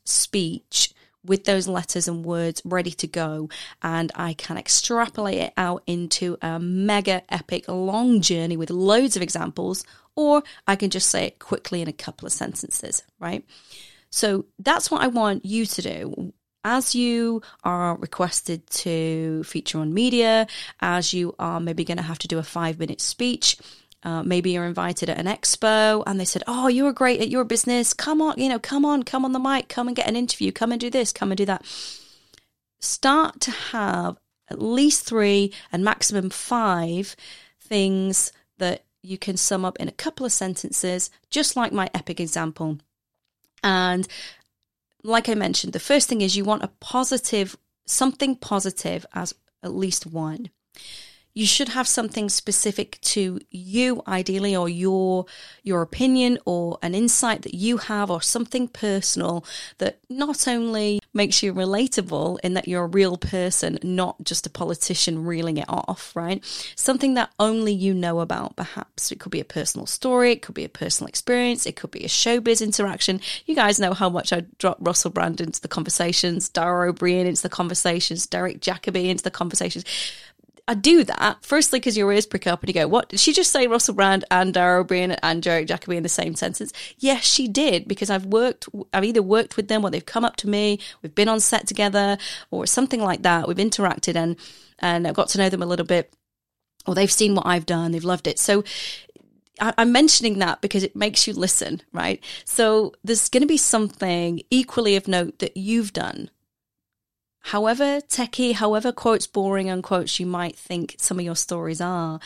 speech 0.04 0.92
with 1.25 1.45
those 1.45 1.69
letters 1.69 2.09
and 2.09 2.25
words 2.25 2.62
ready 2.64 2.91
to 2.91 3.07
go, 3.07 3.49
and 3.83 4.11
I 4.14 4.35
can 4.35 4.59
extrapolate 4.59 5.38
it 5.38 5.52
out 5.57 5.83
into 5.87 6.37
a 6.43 6.59
mega 6.59 7.23
epic 7.29 7.69
long 7.69 8.21
journey 8.21 8.57
with 8.57 8.71
loads 8.71 9.17
of 9.17 9.23
examples, 9.23 9.85
or 10.17 10.43
I 10.67 10.76
can 10.76 10.91
just 10.91 11.09
say 11.09 11.26
it 11.26 11.38
quickly 11.38 11.81
in 11.83 11.88
a 11.88 11.93
couple 11.93 12.26
of 12.26 12.33
sentences, 12.33 13.02
right? 13.19 13.45
So 14.11 14.45
that's 14.59 14.91
what 14.91 15.02
I 15.02 15.07
want 15.07 15.45
you 15.45 15.64
to 15.67 15.83
do. 15.83 16.33
As 16.64 16.95
you 16.95 17.43
are 17.64 17.97
requested 17.97 18.69
to 18.71 19.43
feature 19.43 19.79
on 19.79 19.93
media, 19.93 20.47
as 20.81 21.12
you 21.12 21.35
are 21.38 21.59
maybe 21.59 21.85
going 21.85 21.97
to 21.97 22.05
have 22.05 22.21
to 22.21 22.29
do 22.29 22.38
a 22.38 22.45
five 22.45 22.79
minute 22.79 23.00
speech, 23.00 23.57
uh, 24.04 24.23
maybe 24.23 24.50
you're 24.50 24.64
invited 24.64 25.09
at 25.09 25.18
an 25.18 25.26
expo 25.26 26.02
and 26.06 26.18
they 26.18 26.25
said, 26.25 26.42
Oh, 26.47 26.68
you're 26.68 26.92
great 26.92 27.21
at 27.21 27.28
your 27.28 27.44
business. 27.44 27.94
Come 27.94 28.21
on, 28.21 28.38
you 28.38 28.49
know, 28.49 28.59
come 28.59 28.85
on, 28.85 29.02
come 29.02 29.25
on 29.25 29.32
the 29.32 29.38
mic, 29.38 29.68
come 29.68 29.87
and 29.87 29.97
get 29.97 30.09
an 30.09 30.16
interview, 30.16 30.50
come 30.50 30.73
and 30.73 30.80
do 30.80 30.90
this, 30.90 31.12
come 31.12 31.30
and 31.30 31.38
do 31.38 31.44
that. 31.47 31.64
Start 32.80 33.40
to 33.42 33.50
have 33.50 34.16
at 34.50 34.61
least 34.61 35.06
three 35.06 35.52
and 35.71 35.85
maximum 35.85 36.30
five 36.30 37.14
things 37.61 38.32
that 38.59 38.85
you 39.02 39.18
can 39.18 39.37
sum 39.37 39.64
up 39.64 39.76
in 39.78 39.88
a 39.88 39.92
couple 39.92 40.26
of 40.26 40.32
sentences, 40.32 41.11
just 41.30 41.56
like 41.56 41.73
my 41.73 41.88
epic 41.94 42.21
example. 42.21 42.78
And 43.62 44.06
like 45.04 45.28
I 45.28 45.35
mentioned, 45.35 45.73
the 45.73 45.80
first 45.80 46.09
thing 46.09 46.21
is 46.21 46.37
you 46.37 46.44
want 46.44 46.64
a 46.64 46.71
positive, 46.80 47.56
something 47.87 48.37
positive 48.37 49.06
as 49.14 49.35
at 49.62 49.75
least 49.75 50.06
one 50.06 50.50
you 51.35 51.47
should 51.47 51.71
have 51.71 51.89
something 51.89 52.29
specific 52.29 53.01
to 53.01 53.41
you 53.51 54.03
ideally 54.07 54.55
or 54.55 54.69
your 54.69 55.25
your 55.62 55.83
opinion 55.83 56.39
or 56.45 56.79
an 56.83 56.95
insight 56.95 57.43
that 57.43 57.55
you 57.55 57.79
have 57.79 58.11
or 58.11 58.21
something 58.21 58.69
personal 58.69 59.45
that 59.79 59.99
not 60.11 60.47
only 60.47 61.01
makes 61.15 61.43
you 61.43 61.53
relatable 61.53 62.39
in 62.43 62.55
that 62.55 62.69
you're 62.69 62.85
a 62.85 62.89
real 62.89 63.17
person 63.17 63.79
not 63.83 64.23
just 64.25 64.47
a 64.47 64.51
politician 64.51 65.25
reeling 65.25 65.57
it 65.57 65.65
off 65.69 66.15
right? 66.15 66.45
Something 66.77 67.15
that 67.15 67.31
only 67.39 67.73
you 67.73 67.95
know 67.95 68.21
about 68.21 68.57
perhaps. 68.57 69.11
It 69.11 69.21
could 69.21 69.33
be 69.33 69.41
a 69.41 69.45
personal 69.45 69.87
story 69.87 70.33
it 70.33 70.43
could 70.43 70.55
be 70.55 70.65
a 70.65 70.69
personal 70.69 71.09
experience 71.09 71.67
it 71.67 71.77
could 71.77 71.91
be 71.91 72.05
a 72.05 72.09
showbiz 72.09 72.62
interaction. 72.62 73.21
You 73.47 73.55
guys 73.55 73.81
know 73.81 73.95
how 73.95 74.11
much 74.11 74.33
I 74.33 74.45
drop 74.59 74.79
Russell 74.81 75.11
Brand 75.11 75.41
into 75.41 75.61
the 75.61 75.69
conversations 75.69 76.49
Dara 76.49 76.93
Ó 76.93 76.95
Briain 76.95 77.27
into 77.27 77.43
the 77.43 77.49
conversations 77.49 78.27
Derek 78.27 78.61
Jacobi 78.61 79.09
into 79.09 79.25
the 79.25 79.31
conversations 79.31 79.85
I 80.69 80.75
do 80.75 81.02
that 81.04 81.45
firstly 81.45 81.81
because 81.81 81.97
your 81.97 82.12
ears 82.12 82.26
prick 82.26 82.47
up 82.47 82.62
and 82.62 82.69
you 82.69 82.75
go, 82.75 82.87
"What 82.87 83.09
did 83.09 83.19
she 83.21 83.33
just 83.33 83.50
say?" 83.50 83.66
Russell 83.66 83.95
Brand 83.95 84.25
and 84.31 84.54
Dara 84.54 84.85
Ó 84.85 84.87
Briain 84.87 85.19
and 85.23 85.42
Derek 85.42 85.66
Jacobi 85.66 85.97
in 85.97 86.04
the 86.04 86.09
same 86.09 86.37
sentence. 86.37 86.73
Yes, 86.99 87.25
she 87.25 87.49
did 87.49 87.88
because 87.88 88.11
I've 88.11 88.26
worked. 88.26 88.69
I've 88.92 89.04
either 89.04 89.23
worked 89.23 89.57
with 89.57 89.69
them 89.69 89.85
or 89.85 89.90
they've 89.90 90.07
come 90.07 90.25
up 90.25 90.37
to 90.37 90.49
me. 90.49 90.78
We've 91.02 91.14
been 91.14 91.28
on 91.28 91.40
set 91.40 91.66
together 91.66 92.16
or 92.50 92.66
something 92.66 93.02
like 93.02 93.23
that. 93.23 93.49
We've 93.49 93.57
interacted 93.57 94.14
and 94.14 94.37
and 94.78 95.07
I've 95.07 95.14
got 95.14 95.28
to 95.31 95.38
know 95.38 95.49
them 95.49 95.62
a 95.62 95.66
little 95.66 95.87
bit. 95.87 96.14
Or 96.87 96.95
they've 96.95 97.12
seen 97.12 97.35
what 97.35 97.47
I've 97.47 97.66
done. 97.66 97.92
They've 97.92 98.04
loved 98.04 98.26
it. 98.26 98.38
So 98.38 98.64
I'm 99.61 99.92
mentioning 99.92 100.38
that 100.38 100.61
because 100.61 100.83
it 100.83 100.97
makes 100.97 101.26
you 101.26 101.35
listen, 101.35 101.83
right? 101.92 102.23
So 102.45 102.95
there's 103.04 103.28
going 103.28 103.42
to 103.42 103.47
be 103.47 103.59
something 103.59 104.42
equally 104.50 104.97
of 104.97 105.07
note 105.07 105.38
that 105.40 105.57
you've 105.57 105.92
done 105.92 106.31
however 107.42 108.00
techie, 108.00 108.54
however 108.54 108.92
quotes 108.92 109.26
boring 109.26 109.68
unquotes 109.68 110.18
you 110.18 110.26
might 110.26 110.56
think 110.56 110.96
some 110.99 111.18
of 111.18 111.25
your 111.25 111.37
stories 111.37 111.80
are, 111.80 112.20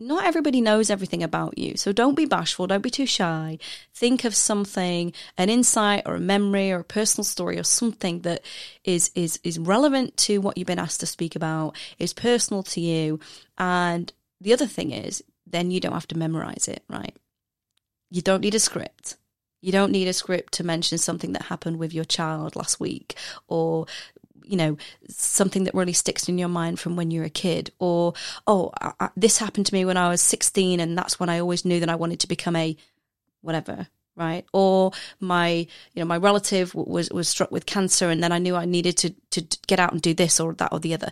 not 0.00 0.24
everybody 0.24 0.60
knows 0.60 0.90
everything 0.90 1.22
about 1.22 1.58
you. 1.58 1.76
So 1.76 1.92
don't 1.92 2.14
be 2.14 2.24
bashful, 2.24 2.66
don't 2.66 2.82
be 2.82 2.90
too 2.90 3.06
shy. 3.06 3.58
Think 3.92 4.24
of 4.24 4.34
something, 4.34 5.12
an 5.36 5.50
insight 5.50 6.02
or 6.06 6.14
a 6.14 6.20
memory 6.20 6.70
or 6.70 6.80
a 6.80 6.84
personal 6.84 7.24
story 7.24 7.58
or 7.58 7.64
something 7.64 8.20
that 8.20 8.42
is 8.84 9.10
is 9.14 9.40
is 9.42 9.58
relevant 9.58 10.16
to 10.18 10.38
what 10.38 10.56
you've 10.56 10.68
been 10.68 10.78
asked 10.78 11.00
to 11.00 11.06
speak 11.06 11.34
about, 11.34 11.76
is 11.98 12.12
personal 12.12 12.62
to 12.64 12.80
you. 12.80 13.18
And 13.56 14.12
the 14.40 14.52
other 14.52 14.66
thing 14.66 14.92
is, 14.92 15.22
then 15.46 15.70
you 15.70 15.80
don't 15.80 15.92
have 15.92 16.08
to 16.08 16.18
memorize 16.18 16.68
it, 16.68 16.84
right? 16.88 17.16
You 18.10 18.22
don't 18.22 18.42
need 18.42 18.54
a 18.54 18.60
script. 18.60 19.16
You 19.60 19.72
don't 19.72 19.92
need 19.92 20.08
a 20.08 20.12
script 20.12 20.54
to 20.54 20.64
mention 20.64 20.98
something 20.98 21.32
that 21.32 21.42
happened 21.42 21.78
with 21.78 21.92
your 21.92 22.04
child 22.04 22.56
last 22.56 22.80
week 22.80 23.16
or 23.48 23.86
you 24.44 24.56
know 24.56 24.78
something 25.08 25.64
that 25.64 25.74
really 25.74 25.92
sticks 25.92 26.28
in 26.28 26.38
your 26.38 26.48
mind 26.48 26.80
from 26.80 26.96
when 26.96 27.10
you're 27.10 27.24
a 27.24 27.30
kid 27.30 27.70
or 27.78 28.14
oh 28.46 28.70
I, 28.80 28.92
I, 28.98 29.08
this 29.14 29.36
happened 29.36 29.66
to 29.66 29.74
me 29.74 29.84
when 29.84 29.98
i 29.98 30.08
was 30.08 30.22
16 30.22 30.80
and 30.80 30.96
that's 30.96 31.20
when 31.20 31.28
i 31.28 31.38
always 31.38 31.66
knew 31.66 31.80
that 31.80 31.90
i 31.90 31.96
wanted 31.96 32.20
to 32.20 32.28
become 32.28 32.56
a 32.56 32.74
whatever 33.42 33.88
right? 34.18 34.44
Or 34.52 34.90
my 35.20 35.48
you 35.48 35.66
know 36.00 36.04
my 36.04 36.18
relative 36.18 36.74
was 36.74 37.08
was 37.10 37.28
struck 37.28 37.50
with 37.50 37.64
cancer 37.64 38.10
and 38.10 38.22
then 38.22 38.32
i 38.32 38.38
knew 38.38 38.56
i 38.56 38.64
needed 38.64 38.96
to 38.98 39.10
to 39.30 39.58
get 39.66 39.78
out 39.78 39.92
and 39.92 40.02
do 40.02 40.12
this 40.12 40.40
or 40.40 40.52
that 40.54 40.72
or 40.72 40.80
the 40.80 40.94
other. 40.94 41.10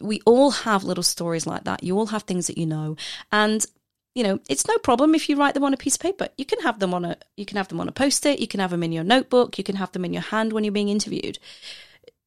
We 0.00 0.20
all 0.26 0.50
have 0.50 0.84
little 0.84 1.04
stories 1.04 1.46
like 1.46 1.64
that. 1.64 1.84
You 1.84 1.96
all 1.96 2.06
have 2.06 2.24
things 2.24 2.48
that 2.48 2.58
you 2.58 2.66
know. 2.66 2.96
And 3.30 3.64
you 4.14 4.22
know 4.22 4.38
it's 4.48 4.66
no 4.66 4.76
problem 4.78 5.14
if 5.14 5.28
you 5.28 5.36
write 5.36 5.54
them 5.54 5.64
on 5.64 5.74
a 5.74 5.76
piece 5.76 5.94
of 5.94 6.00
paper 6.00 6.28
you 6.36 6.44
can 6.44 6.60
have 6.60 6.78
them 6.78 6.92
on 6.92 7.04
a 7.04 7.16
you 7.36 7.46
can 7.46 7.56
have 7.56 7.68
them 7.68 7.80
on 7.80 7.88
a 7.88 7.92
post-it 7.92 8.40
you 8.40 8.48
can 8.48 8.60
have 8.60 8.70
them 8.70 8.82
in 8.82 8.92
your 8.92 9.04
notebook 9.04 9.58
you 9.58 9.64
can 9.64 9.76
have 9.76 9.92
them 9.92 10.04
in 10.04 10.12
your 10.12 10.22
hand 10.22 10.52
when 10.52 10.64
you're 10.64 10.72
being 10.72 10.88
interviewed 10.88 11.38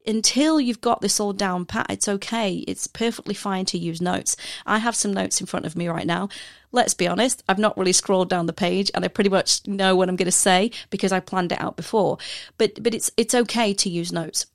until 0.05 0.59
you've 0.59 0.81
got 0.81 1.01
this 1.01 1.19
all 1.19 1.33
down 1.33 1.65
pat, 1.65 1.87
it's 1.89 2.07
okay. 2.07 2.63
It's 2.67 2.87
perfectly 2.87 3.33
fine 3.33 3.65
to 3.65 3.77
use 3.77 4.01
notes. 4.01 4.35
I 4.65 4.79
have 4.79 4.95
some 4.95 5.13
notes 5.13 5.39
in 5.39 5.47
front 5.47 5.65
of 5.65 5.75
me 5.75 5.87
right 5.87 6.05
now. 6.05 6.29
Let's 6.71 6.93
be 6.93 7.07
honest, 7.07 7.43
I've 7.47 7.59
not 7.59 7.77
really 7.77 7.93
scrolled 7.93 8.29
down 8.29 8.47
the 8.47 8.53
page 8.53 8.89
and 8.93 9.05
I 9.05 9.07
pretty 9.07 9.29
much 9.29 9.65
know 9.67 9.95
what 9.95 10.09
I'm 10.09 10.15
going 10.15 10.25
to 10.25 10.31
say 10.31 10.71
because 10.89 11.11
I 11.11 11.19
planned 11.19 11.51
it 11.51 11.61
out 11.61 11.77
before. 11.77 12.17
But 12.57 12.81
but 12.81 12.93
it's 12.93 13.11
it's 13.17 13.35
okay 13.35 13.73
to 13.75 13.89
use 13.89 14.11
notes. 14.11 14.45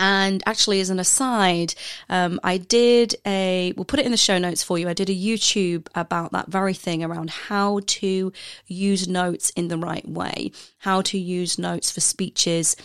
And 0.00 0.42
actually, 0.46 0.80
as 0.80 0.90
an 0.90 1.00
aside, 1.00 1.74
um, 2.08 2.40
I 2.44 2.58
did 2.58 3.16
a, 3.26 3.72
we'll 3.76 3.84
put 3.84 4.00
it 4.00 4.06
in 4.06 4.12
the 4.12 4.16
show 4.16 4.38
notes 4.38 4.62
for 4.62 4.78
you. 4.78 4.88
I 4.88 4.94
did 4.94 5.10
a 5.10 5.14
YouTube 5.14 5.88
about 5.94 6.32
that 6.32 6.48
very 6.48 6.74
thing 6.74 7.02
around 7.02 7.30
how 7.30 7.80
to 7.86 8.32
use 8.66 9.08
notes 9.08 9.50
in 9.50 9.68
the 9.68 9.78
right 9.78 10.08
way, 10.08 10.52
how 10.78 11.02
to 11.02 11.18
use 11.18 11.58
notes 11.58 11.90
for 11.90 12.00
speeches 12.00 12.76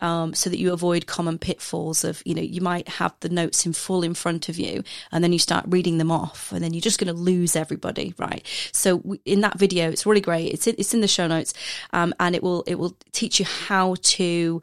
um, 0.00 0.34
so 0.34 0.48
that 0.50 0.58
you 0.58 0.72
avoid 0.72 1.06
common 1.06 1.38
pitfalls 1.38 2.04
of, 2.04 2.22
you 2.24 2.34
know, 2.34 2.42
you 2.42 2.60
might 2.60 2.88
have 2.88 3.14
the 3.20 3.28
notes 3.28 3.66
in 3.66 3.72
full 3.72 4.02
in 4.02 4.14
front 4.14 4.48
of 4.48 4.58
you 4.58 4.82
and 5.10 5.24
then 5.24 5.32
you 5.32 5.38
start 5.38 5.64
reading 5.68 5.98
them 5.98 6.10
off 6.10 6.52
and 6.52 6.62
then 6.62 6.72
you're 6.72 6.80
just 6.80 7.00
going 7.00 7.12
to 7.12 7.20
lose 7.20 7.56
everybody, 7.56 8.14
right? 8.18 8.46
So 8.72 9.16
in 9.24 9.40
that 9.40 9.58
video, 9.58 9.90
it's 9.90 10.06
really 10.06 10.20
great. 10.20 10.52
It's 10.52 10.66
in, 10.66 10.76
it's 10.78 10.94
in 10.94 11.00
the 11.00 11.08
show 11.08 11.26
notes 11.26 11.52
um, 11.92 12.14
and 12.20 12.34
it 12.34 12.42
will, 12.42 12.62
it 12.66 12.76
will 12.76 12.96
teach 13.12 13.40
you 13.40 13.46
how 13.46 13.96
to 14.00 14.62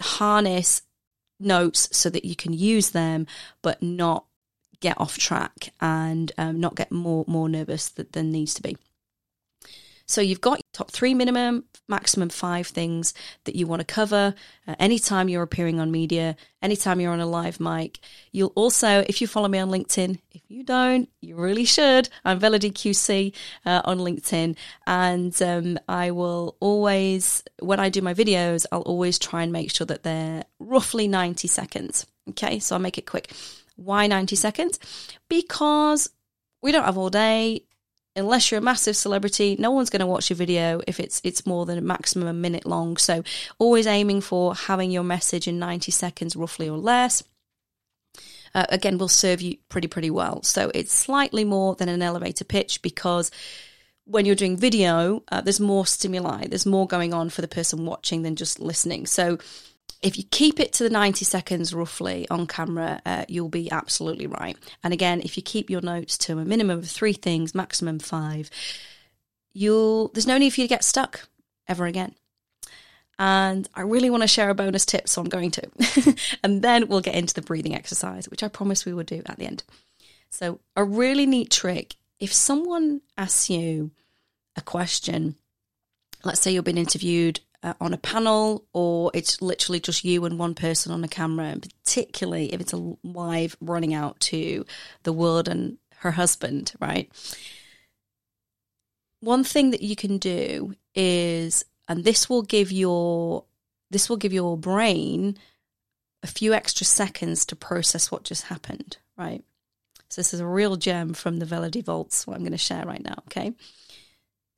harness 0.00 0.82
notes 1.38 1.88
so 1.92 2.10
that 2.10 2.24
you 2.24 2.36
can 2.36 2.52
use 2.52 2.90
them, 2.90 3.26
but 3.62 3.82
not 3.82 4.26
get 4.80 5.00
off 5.00 5.18
track 5.18 5.72
and 5.80 6.32
um, 6.38 6.60
not 6.60 6.76
get 6.76 6.92
more, 6.92 7.24
more 7.26 7.48
nervous 7.48 7.88
than, 7.88 8.06
than 8.12 8.30
needs 8.30 8.54
to 8.54 8.62
be. 8.62 8.76
So 10.06 10.20
you've 10.20 10.40
got 10.40 10.60
top 10.72 10.90
three 10.90 11.14
minimum, 11.14 11.64
maximum 11.88 12.28
five 12.28 12.68
things 12.68 13.12
that 13.44 13.56
you 13.56 13.66
want 13.66 13.80
to 13.80 13.84
cover 13.84 14.34
uh, 14.66 14.74
anytime 14.78 15.28
you're 15.28 15.42
appearing 15.42 15.80
on 15.80 15.90
media, 15.90 16.36
anytime 16.62 17.00
you're 17.00 17.12
on 17.12 17.20
a 17.20 17.26
live 17.26 17.58
mic. 17.58 17.98
You'll 18.30 18.52
also, 18.54 19.04
if 19.08 19.20
you 19.20 19.26
follow 19.26 19.48
me 19.48 19.58
on 19.58 19.68
LinkedIn, 19.68 20.20
if 20.30 20.42
you 20.48 20.62
don't, 20.62 21.08
you 21.20 21.34
really 21.34 21.64
should. 21.64 22.08
I'm 22.24 22.38
Velody 22.38 22.72
QC 22.72 23.34
uh, 23.64 23.82
on 23.84 23.98
LinkedIn, 23.98 24.56
and 24.86 25.42
um, 25.42 25.78
I 25.88 26.12
will 26.12 26.56
always, 26.60 27.42
when 27.60 27.80
I 27.80 27.88
do 27.88 28.00
my 28.00 28.14
videos, 28.14 28.64
I'll 28.70 28.82
always 28.82 29.18
try 29.18 29.42
and 29.42 29.52
make 29.52 29.72
sure 29.74 29.86
that 29.86 30.04
they're 30.04 30.44
roughly 30.60 31.08
90 31.08 31.48
seconds. 31.48 32.06
Okay, 32.30 32.60
so 32.60 32.76
I'll 32.76 32.82
make 32.82 32.98
it 32.98 33.06
quick. 33.06 33.32
Why 33.76 34.06
90 34.06 34.36
seconds? 34.36 34.78
Because 35.28 36.10
we 36.62 36.72
don't 36.72 36.84
have 36.84 36.98
all 36.98 37.10
day 37.10 37.62
unless 38.16 38.50
you're 38.50 38.58
a 38.58 38.62
massive 38.62 38.96
celebrity, 38.96 39.56
no 39.58 39.70
one's 39.70 39.90
going 39.90 40.00
to 40.00 40.06
watch 40.06 40.30
your 40.30 40.36
video 40.36 40.80
if 40.86 40.98
it's 40.98 41.20
it's 41.22 41.46
more 41.46 41.66
than 41.66 41.78
a 41.78 41.82
maximum 41.82 42.28
a 42.28 42.32
minute 42.32 42.66
long. 42.66 42.96
So 42.96 43.22
always 43.58 43.86
aiming 43.86 44.22
for 44.22 44.54
having 44.54 44.90
your 44.90 45.04
message 45.04 45.46
in 45.46 45.58
90 45.58 45.92
seconds 45.92 46.34
roughly 46.34 46.68
or 46.68 46.78
less. 46.78 47.22
Uh, 48.54 48.64
again, 48.70 48.96
will 48.96 49.08
serve 49.08 49.42
you 49.42 49.58
pretty 49.68 49.86
pretty 49.86 50.10
well. 50.10 50.42
So 50.42 50.70
it's 50.74 50.92
slightly 50.92 51.44
more 51.44 51.74
than 51.74 51.88
an 51.88 52.00
elevator 52.00 52.44
pitch 52.44 52.80
because 52.80 53.30
when 54.06 54.24
you're 54.24 54.34
doing 54.34 54.56
video, 54.56 55.22
uh, 55.28 55.40
there's 55.42 55.60
more 55.60 55.84
stimuli, 55.84 56.46
there's 56.46 56.64
more 56.64 56.86
going 56.86 57.12
on 57.12 57.28
for 57.28 57.42
the 57.42 57.48
person 57.48 57.84
watching 57.84 58.22
than 58.22 58.36
just 58.36 58.60
listening. 58.60 59.04
So 59.04 59.38
if 60.02 60.18
you 60.18 60.24
keep 60.30 60.60
it 60.60 60.72
to 60.74 60.84
the 60.84 60.90
90 60.90 61.24
seconds 61.24 61.72
roughly 61.74 62.26
on 62.30 62.46
camera, 62.46 63.00
uh, 63.06 63.24
you'll 63.28 63.48
be 63.48 63.70
absolutely 63.70 64.26
right. 64.26 64.56
And 64.84 64.92
again, 64.92 65.20
if 65.22 65.36
you 65.36 65.42
keep 65.42 65.70
your 65.70 65.80
notes 65.80 66.18
to 66.18 66.38
a 66.38 66.44
minimum 66.44 66.78
of 66.78 66.88
three 66.88 67.12
things, 67.12 67.54
maximum 67.54 67.98
five, 67.98 68.50
you'll 69.52 70.08
there's 70.08 70.26
no 70.26 70.38
need 70.38 70.50
for 70.50 70.60
you 70.60 70.66
to 70.66 70.74
get 70.74 70.84
stuck 70.84 71.28
ever 71.66 71.86
again. 71.86 72.14
And 73.18 73.66
I 73.74 73.80
really 73.80 74.10
want 74.10 74.22
to 74.22 74.28
share 74.28 74.50
a 74.50 74.54
bonus 74.54 74.84
tip, 74.84 75.08
so 75.08 75.22
I'm 75.22 75.28
going 75.28 75.50
to. 75.52 76.16
and 76.44 76.60
then 76.60 76.88
we'll 76.88 77.00
get 77.00 77.14
into 77.14 77.32
the 77.32 77.40
breathing 77.40 77.74
exercise, 77.74 78.28
which 78.28 78.42
I 78.42 78.48
promise 78.48 78.84
we 78.84 78.92
will 78.92 79.04
do 79.04 79.22
at 79.24 79.38
the 79.38 79.46
end. 79.46 79.64
So, 80.28 80.60
a 80.76 80.84
really 80.84 81.24
neat 81.24 81.50
trick 81.50 81.96
if 82.18 82.32
someone 82.32 83.02
asks 83.16 83.50
you 83.50 83.90
a 84.56 84.62
question, 84.62 85.36
let's 86.24 86.40
say 86.40 86.52
you've 86.52 86.64
been 86.64 86.78
interviewed 86.78 87.40
uh, 87.66 87.74
on 87.80 87.92
a 87.92 87.98
panel 87.98 88.64
or 88.72 89.10
it's 89.12 89.42
literally 89.42 89.80
just 89.80 90.04
you 90.04 90.24
and 90.24 90.38
one 90.38 90.54
person 90.54 90.92
on 90.92 91.02
a 91.02 91.08
camera, 91.08 91.46
and 91.46 91.62
particularly 91.84 92.54
if 92.54 92.60
it's 92.60 92.72
a 92.72 92.96
live 93.02 93.56
running 93.60 93.92
out 93.92 94.18
to 94.20 94.64
the 95.02 95.12
world 95.12 95.48
and 95.48 95.76
her 95.96 96.12
husband, 96.12 96.72
right? 96.80 97.10
One 99.20 99.42
thing 99.42 99.72
that 99.72 99.82
you 99.82 99.96
can 99.96 100.18
do 100.18 100.76
is, 100.94 101.64
and 101.88 102.04
this 102.04 102.30
will 102.30 102.42
give 102.42 102.70
your 102.70 103.44
this 103.90 104.08
will 104.08 104.16
give 104.16 104.32
your 104.32 104.56
brain 104.56 105.36
a 106.22 106.26
few 106.28 106.52
extra 106.52 106.86
seconds 106.86 107.44
to 107.46 107.56
process 107.56 108.10
what 108.10 108.24
just 108.24 108.44
happened, 108.44 108.98
right? 109.16 109.42
So 110.08 110.20
this 110.20 110.34
is 110.34 110.40
a 110.40 110.46
real 110.46 110.76
gem 110.76 111.14
from 111.14 111.38
the 111.38 111.46
Velody 111.46 111.84
Vaults, 111.84 112.26
what 112.26 112.34
I'm 112.34 112.42
going 112.42 112.52
to 112.52 112.58
share 112.58 112.84
right 112.84 113.02
now, 113.02 113.22
okay? 113.26 113.52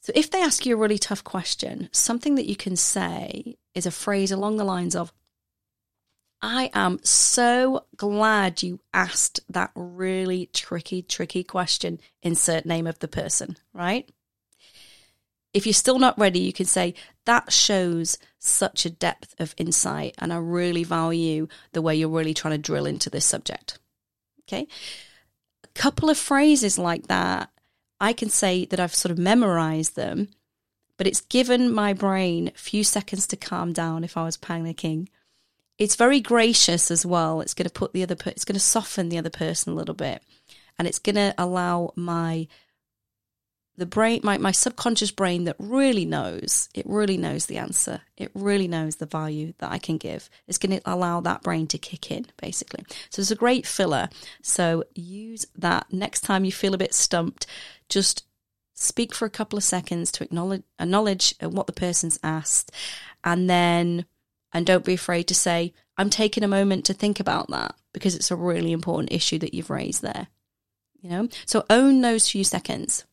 So 0.01 0.13
if 0.15 0.31
they 0.31 0.43
ask 0.43 0.65
you 0.65 0.75
a 0.75 0.79
really 0.79 0.99
tough 0.99 1.25
question, 1.25 1.89
something 1.93 2.37
that 2.37 2.47
you 2.47 2.57
can 2.57 2.77
say 2.77 3.59
is 3.75 3.87
a 3.87 3.91
phrase 3.91 4.31
along 4.31 4.57
the 4.57 4.65
lines 4.65 4.95
of, 4.95 5.13
I 6.41 6.71
am 6.73 7.01
so 7.03 7.87
glad 7.97 8.63
you 8.63 8.81
asked 8.95 9.41
that 9.49 9.73
really 9.75 10.47
tricky, 10.53 11.03
tricky 11.03 11.43
question. 11.43 11.99
Insert 12.23 12.65
name 12.65 12.87
of 12.87 13.01
the 13.01 13.09
person, 13.09 13.57
right? 13.73 14.09
If 15.53 15.67
you're 15.67 15.73
still 15.73 15.99
not 15.99 16.19
ready, 16.19 16.39
you 16.41 16.53
can 16.53 16.67
say, 16.67 16.95
That 17.25 17.53
shows 17.53 18.19
such 18.39 18.87
a 18.87 18.91
depth 18.91 19.35
of 19.41 19.55
insight, 19.59 20.15
and 20.19 20.33
I 20.33 20.37
really 20.37 20.85
value 20.85 21.49
the 21.73 21.83
way 21.83 21.97
you're 21.97 22.09
really 22.09 22.35
trying 22.35 22.55
to 22.55 22.59
drill 22.59 22.87
into 22.87 23.11
this 23.11 23.25
subject. 23.25 23.81
Okay. 24.45 24.69
A 25.65 25.69
couple 25.75 26.09
of 26.09 26.17
phrases 26.17 26.79
like 26.79 27.09
that 27.09 27.51
I 28.01 28.13
can 28.13 28.31
say 28.31 28.65
that 28.67 28.81
I've 28.81 28.95
sort 28.95 29.11
of 29.13 29.19
memorized 29.19 29.97
them, 29.97 30.29
but 30.97 31.07
it's 31.07 31.21
given 31.21 31.73
my 31.73 31.93
brain 31.93 32.49
a 32.49 32.59
few 32.59 32.85
seconds 32.85 33.27
to 33.29 33.37
calm 33.37 33.73
down 33.73 34.05
if 34.05 34.17
I 34.17 34.25
was 34.25 34.37
panicking. 34.37 35.09
It's 35.79 35.97
very 35.97 36.21
gracious 36.21 36.91
as 36.91 37.07
well. 37.07 37.41
It's 37.41 37.55
going 37.55 37.69
to 37.69 37.73
put 37.73 37.93
the 37.93 38.03
other, 38.03 38.17
it's 38.27 38.45
going 38.45 38.55
to 38.55 38.61
soften 38.61 39.09
the 39.09 39.19
other 39.19 39.31
person 39.31 39.73
a 39.73 39.77
little 39.77 39.95
bit, 39.95 40.23
and 40.79 40.87
it's 40.89 40.99
going 40.99 41.17
to 41.17 41.35
allow 41.39 41.93
my 41.97 42.49
the 43.79 43.87
brain 43.87 44.21
my, 44.25 44.37
my 44.39 44.51
subconscious 44.51 45.13
brain 45.13 45.45
that 45.45 45.55
really 45.61 46.05
knows 46.05 46.69
it 46.75 46.85
really 46.87 47.17
knows 47.17 47.47
the 47.47 47.59
answer. 47.59 48.03
It 48.17 48.31
really 48.35 48.67
knows 48.67 48.97
the 48.97 49.07
value 49.07 49.55
that 49.59 49.71
i 49.71 49.79
can 49.79 49.99
give. 49.99 50.29
It's 50.49 50.59
going 50.59 50.77
to 50.77 50.83
allow 50.85 51.21
that 51.21 51.43
brain 51.43 51.69
to 51.69 51.79
kick 51.79 52.11
in 52.11 52.27
basically. 52.43 52.85
So 53.09 53.21
it's 53.21 53.31
a 53.31 53.37
great 53.37 53.67
filler. 53.67 54.09
So 54.43 54.85
use 54.95 55.47
that. 55.57 55.87
Next 55.93 56.23
time 56.23 56.45
you 56.45 56.51
feel 56.51 56.75
a 56.75 56.79
bit 56.79 56.93
stumped 56.93 57.47
just 57.89 58.27
speak 58.75 59.15
for 59.15 59.27
a 59.27 59.31
couple 59.31 59.57
of 59.57 59.65
seconds 59.65 60.11
to 60.13 60.25
acknowledge 60.25 60.65
acknowledge 60.81 61.35
uh, 61.41 61.49
what 61.49 61.69
the 61.69 61.73
person's 61.73 62.19
asked. 62.25 62.73
And 63.23 63.49
then 63.49 64.07
and 64.53 64.67
don't 64.67 64.85
be 64.85 64.95
afraid 64.95 65.29
to 65.29 65.35
say 65.35 65.75
i'm 65.99 66.09
taking 66.09 66.43
a 66.43 66.49
moment 66.49 66.85
to 66.87 66.95
think 66.95 67.21
about 67.21 67.49
that 67.51 67.77
because 67.93 68.17
it's 68.17 68.31
a 68.31 68.37
really 68.37 68.73
important 68.73 69.13
issue 69.13 69.39
that 69.39 69.55
you've 69.55 69.71
raised 69.71 70.03
there. 70.03 70.27
You 71.01 71.11
know? 71.11 71.29
So 71.47 71.65
own 71.71 72.01
those 72.01 72.29
few 72.29 72.43
seconds 72.43 73.05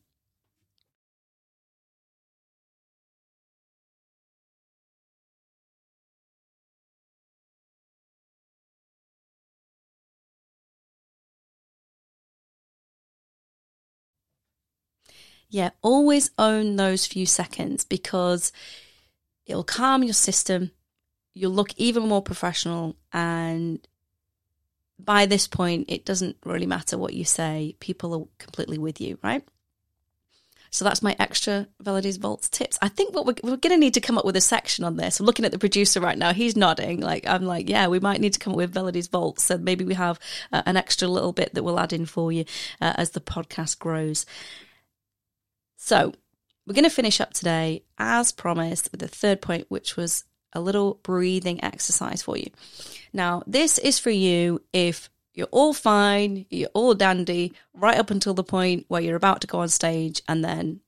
Yeah, 15.48 15.70
always 15.82 16.30
own 16.38 16.76
those 16.76 17.06
few 17.06 17.26
seconds 17.26 17.84
because 17.84 18.52
it'll 19.46 19.64
calm 19.64 20.02
your 20.02 20.12
system. 20.12 20.72
You'll 21.34 21.52
look 21.52 21.72
even 21.76 22.08
more 22.08 22.22
professional. 22.22 22.96
And 23.12 23.86
by 24.98 25.26
this 25.26 25.46
point, 25.46 25.86
it 25.88 26.04
doesn't 26.04 26.36
really 26.44 26.66
matter 26.66 26.98
what 26.98 27.14
you 27.14 27.24
say, 27.24 27.76
people 27.80 28.14
are 28.14 28.26
completely 28.38 28.78
with 28.78 29.00
you, 29.00 29.18
right? 29.22 29.44
So 30.70 30.84
that's 30.84 31.02
my 31.02 31.16
extra 31.18 31.68
Velody's 31.82 32.18
Vaults 32.18 32.50
tips. 32.50 32.76
I 32.82 32.88
think 32.88 33.14
what 33.14 33.24
we're, 33.24 33.36
we're 33.42 33.56
going 33.56 33.72
to 33.72 33.78
need 33.78 33.94
to 33.94 34.00
come 34.00 34.18
up 34.18 34.24
with 34.24 34.36
a 34.36 34.40
section 34.40 34.84
on 34.84 34.96
this. 34.96 35.20
I'm 35.20 35.26
looking 35.26 35.44
at 35.44 35.52
the 35.52 35.58
producer 35.58 36.00
right 36.00 36.18
now. 36.18 36.32
He's 36.32 36.56
nodding. 36.56 37.00
Like, 37.00 37.26
I'm 37.26 37.44
like, 37.44 37.70
yeah, 37.70 37.86
we 37.86 38.00
might 38.00 38.20
need 38.20 38.34
to 38.34 38.38
come 38.38 38.52
up 38.52 38.58
with 38.58 38.74
Velody's 38.74 39.08
Vaults. 39.08 39.44
So 39.44 39.56
maybe 39.56 39.84
we 39.84 39.94
have 39.94 40.18
uh, 40.52 40.62
an 40.66 40.76
extra 40.76 41.08
little 41.08 41.32
bit 41.32 41.54
that 41.54 41.62
we'll 41.62 41.78
add 41.78 41.92
in 41.92 42.04
for 42.04 42.32
you 42.32 42.44
uh, 42.80 42.92
as 42.96 43.10
the 43.10 43.20
podcast 43.20 43.78
grows. 43.78 44.26
So 45.76 46.12
we're 46.66 46.74
going 46.74 46.84
to 46.84 46.90
finish 46.90 47.20
up 47.20 47.32
today, 47.32 47.84
as 47.98 48.32
promised, 48.32 48.90
with 48.90 49.00
the 49.00 49.08
third 49.08 49.40
point, 49.40 49.66
which 49.68 49.96
was 49.96 50.24
a 50.52 50.60
little 50.60 50.98
breathing 51.02 51.62
exercise 51.62 52.22
for 52.22 52.36
you. 52.36 52.50
Now, 53.12 53.42
this 53.46 53.78
is 53.78 53.98
for 53.98 54.10
you 54.10 54.62
if 54.72 55.10
you're 55.34 55.48
all 55.50 55.74
fine, 55.74 56.46
you're 56.50 56.70
all 56.72 56.94
dandy, 56.94 57.52
right 57.74 57.98
up 57.98 58.10
until 58.10 58.34
the 58.34 58.42
point 58.42 58.86
where 58.88 59.02
you're 59.02 59.16
about 59.16 59.42
to 59.42 59.46
go 59.46 59.60
on 59.60 59.68
stage, 59.68 60.22
and 60.26 60.42
then, 60.44 60.80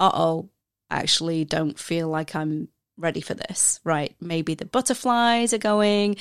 uh 0.00 0.10
oh, 0.12 0.50
actually 0.90 1.44
don't 1.44 1.78
feel 1.78 2.08
like 2.08 2.34
I'm 2.34 2.68
ready 2.98 3.20
for 3.20 3.34
this, 3.34 3.80
right? 3.84 4.14
Maybe 4.20 4.54
the 4.54 4.64
butterflies 4.64 5.54
are 5.54 5.58
going, 5.58 6.16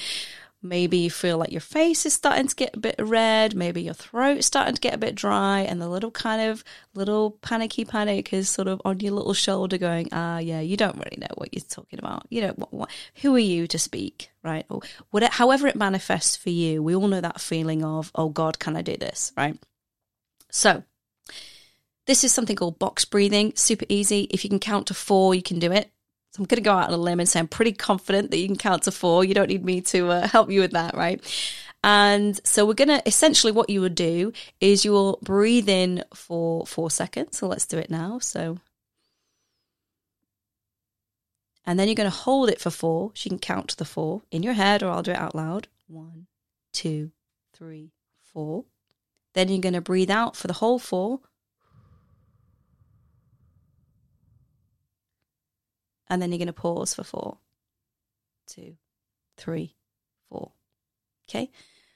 Maybe 0.63 0.97
you 0.97 1.09
feel 1.09 1.39
like 1.39 1.51
your 1.51 1.59
face 1.59 2.05
is 2.05 2.13
starting 2.13 2.47
to 2.47 2.55
get 2.55 2.75
a 2.75 2.79
bit 2.79 2.95
red. 2.99 3.55
Maybe 3.55 3.81
your 3.81 3.95
throat's 3.95 4.45
starting 4.45 4.75
to 4.75 4.81
get 4.81 4.93
a 4.93 4.99
bit 4.99 5.15
dry, 5.15 5.61
and 5.61 5.81
the 5.81 5.89
little 5.89 6.11
kind 6.11 6.51
of 6.51 6.63
little 6.93 7.31
panicky 7.31 7.83
panic 7.83 8.31
is 8.31 8.47
sort 8.47 8.67
of 8.67 8.79
on 8.85 8.99
your 8.99 9.13
little 9.13 9.33
shoulder, 9.33 9.79
going, 9.79 10.09
"Ah, 10.11 10.37
yeah, 10.37 10.59
you 10.59 10.77
don't 10.77 10.97
really 10.97 11.17
know 11.17 11.33
what 11.35 11.51
you're 11.51 11.61
talking 11.61 11.97
about. 11.97 12.27
You 12.29 12.41
know, 12.41 12.53
what, 12.57 12.73
what, 12.73 12.89
who 13.21 13.35
are 13.35 13.39
you 13.39 13.65
to 13.67 13.79
speak, 13.79 14.29
right? 14.43 14.65
Or 14.69 14.81
whatever, 15.09 15.33
however 15.33 15.67
it 15.67 15.75
manifests 15.75 16.35
for 16.35 16.51
you. 16.51 16.83
We 16.83 16.95
all 16.95 17.07
know 17.07 17.21
that 17.21 17.41
feeling 17.41 17.83
of, 17.83 18.11
"Oh 18.13 18.29
God, 18.29 18.59
can 18.59 18.75
I 18.75 18.83
do 18.83 18.95
this?" 18.97 19.33
Right? 19.35 19.57
So, 20.51 20.83
this 22.05 22.23
is 22.23 22.33
something 22.33 22.55
called 22.55 22.77
box 22.77 23.03
breathing. 23.03 23.53
Super 23.55 23.85
easy. 23.89 24.27
If 24.29 24.43
you 24.43 24.49
can 24.49 24.59
count 24.59 24.87
to 24.87 24.93
four, 24.93 25.33
you 25.33 25.41
can 25.41 25.57
do 25.57 25.71
it 25.71 25.91
So 26.31 26.41
I'm 26.41 26.45
going 26.45 26.57
to 26.57 26.61
go 26.61 26.71
out 26.71 26.87
on 26.87 26.93
a 26.93 26.97
limb 26.97 27.19
and 27.19 27.27
say 27.27 27.39
I'm 27.39 27.47
pretty 27.47 27.73
confident 27.73 28.31
that 28.31 28.37
you 28.37 28.47
can 28.47 28.55
count 28.55 28.83
to 28.83 28.91
four. 28.91 29.25
You 29.25 29.33
don't 29.33 29.49
need 29.49 29.65
me 29.65 29.81
to 29.81 30.07
uh, 30.09 30.27
help 30.27 30.49
you 30.49 30.61
with 30.61 30.71
that, 30.71 30.95
right? 30.95 31.21
And 31.83 32.39
so 32.45 32.65
we're 32.65 32.73
going 32.73 32.87
to 32.87 33.05
essentially 33.05 33.51
what 33.51 33.69
you 33.69 33.81
would 33.81 33.95
do 33.95 34.31
is 34.61 34.85
you 34.85 34.91
will 34.91 35.19
breathe 35.21 35.67
in 35.67 36.05
for 36.13 36.65
four 36.65 36.89
seconds. 36.89 37.37
So 37.37 37.47
let's 37.47 37.65
do 37.65 37.77
it 37.77 37.89
now. 37.89 38.19
So, 38.19 38.59
and 41.65 41.77
then 41.77 41.89
you're 41.89 41.95
going 41.95 42.09
to 42.09 42.15
hold 42.15 42.49
it 42.49 42.61
for 42.61 42.69
four. 42.69 43.11
So 43.13 43.25
you 43.25 43.31
can 43.31 43.39
count 43.39 43.69
to 43.69 43.77
the 43.77 43.85
four 43.85 44.21
in 44.31 44.41
your 44.41 44.53
head, 44.53 44.83
or 44.83 44.91
I'll 44.91 45.03
do 45.03 45.11
it 45.11 45.17
out 45.17 45.35
loud. 45.35 45.67
One, 45.87 46.27
two, 46.71 47.11
three, 47.53 47.91
four. 48.21 48.63
Then 49.33 49.49
you're 49.49 49.59
going 49.59 49.73
to 49.73 49.81
breathe 49.81 50.11
out 50.11 50.37
for 50.37 50.47
the 50.47 50.53
whole 50.53 50.79
four. 50.79 51.19
And 56.11 56.21
then 56.21 56.29
you're 56.29 56.39
going 56.39 56.47
to 56.47 56.53
pause 56.53 56.93
for 56.93 57.05
four, 57.05 57.37
two, 58.45 58.75
three, 59.37 59.77
four. 60.27 60.51
Okay. 61.29 61.49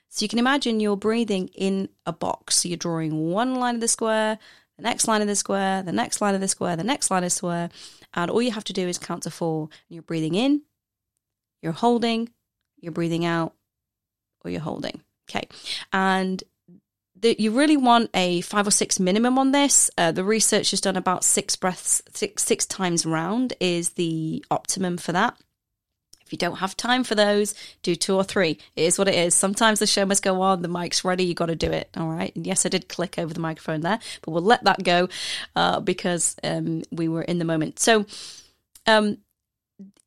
So 0.08 0.23
you 0.23 0.30
can 0.30 0.39
imagine 0.39 0.80
you're 0.80 0.95
breathing 0.95 1.49
in 1.49 1.89
a 2.06 2.13
box. 2.13 2.56
So 2.56 2.69
you're 2.69 2.78
drawing 2.78 3.30
one 3.30 3.56
line 3.56 3.75
of 3.75 3.82
the 3.82 3.89
square, 3.89 4.39
the 4.78 4.84
next 4.84 5.10
line 5.10 5.21
of 5.21 5.28
the 5.28 5.36
square, 5.36 5.84
the 5.84 5.91
next 5.91 6.21
line 6.21 6.34
of 6.34 6.39
the 6.39 6.47
square, 6.47 6.78
the 6.78 6.86
next 6.86 7.12
line 7.12 7.23
of 7.23 7.28
the 7.28 7.30
square. 7.32 7.69
And 8.13 8.32
all 8.32 8.41
you 8.41 8.51
have 8.51 8.63
to 8.63 8.73
do 8.73 8.88
is 8.88 8.97
count 8.97 9.23
to 9.23 9.32
four. 9.32 9.63
And 9.63 9.95
you're 9.95 10.01
breathing 10.01 10.36
in, 10.36 10.62
you're 11.62 11.73
holding, 11.73 12.30
you're 12.80 12.93
breathing 12.93 13.25
out, 13.25 13.54
or 14.45 14.49
you're 14.49 14.62
holding. 14.62 15.01
Okay. 15.30 15.49
And 15.91 16.41
the, 17.19 17.36
you 17.39 17.51
really 17.51 17.78
want 17.78 18.10
a 18.13 18.41
five 18.41 18.67
or 18.67 18.71
six 18.71 18.99
minimum 18.99 19.38
on 19.38 19.51
this. 19.51 19.89
Uh, 19.97 20.12
the 20.12 20.23
research 20.23 20.71
has 20.71 20.82
done 20.82 20.97
about 20.97 21.23
six 21.23 21.56
breaths, 21.56 22.01
six, 22.13 22.43
six 22.43 22.65
times 22.65 23.06
round 23.06 23.54
is 23.60 23.91
the 23.91 24.43
optimum 24.51 24.97
for 24.97 25.12
that. 25.13 25.38
If 26.25 26.32
you 26.32 26.39
don't 26.39 26.58
have 26.58 26.75
time 26.75 27.04
for 27.04 27.13
those, 27.13 27.54
do 27.84 27.95
two 27.95 28.15
or 28.15 28.23
three. 28.23 28.58
It 28.75 28.84
is 28.84 28.97
what 28.97 29.08
it 29.08 29.13
is. 29.13 29.36
Sometimes 29.36 29.78
the 29.78 29.86
show 29.86 30.06
must 30.06 30.23
go 30.23 30.41
on, 30.41 30.63
the 30.63 30.67
mic's 30.67 31.06
ready, 31.06 31.23
you 31.23 31.36
got 31.36 31.45
to 31.47 31.56
do 31.56 31.71
it. 31.71 31.89
All 31.95 32.08
right. 32.08 32.36
And 32.36 32.47
yes, 32.47 32.65
I 32.65 32.69
did 32.69 32.89
click 32.89 33.19
over 33.19 33.32
the 33.32 33.39
microphone 33.39 33.82
there, 33.82 33.99
but 34.23 34.32
we'll 34.32 34.41
let 34.41 34.63
that 34.63 34.84
go 34.84 35.08
uh, 35.56 35.80
because 35.82 36.36
um, 36.43 36.82
we 36.91 37.08
were 37.08 37.21
in 37.21 37.38
the 37.38 37.45
moment. 37.45 37.80
So, 37.80 38.08
um, 38.88 39.19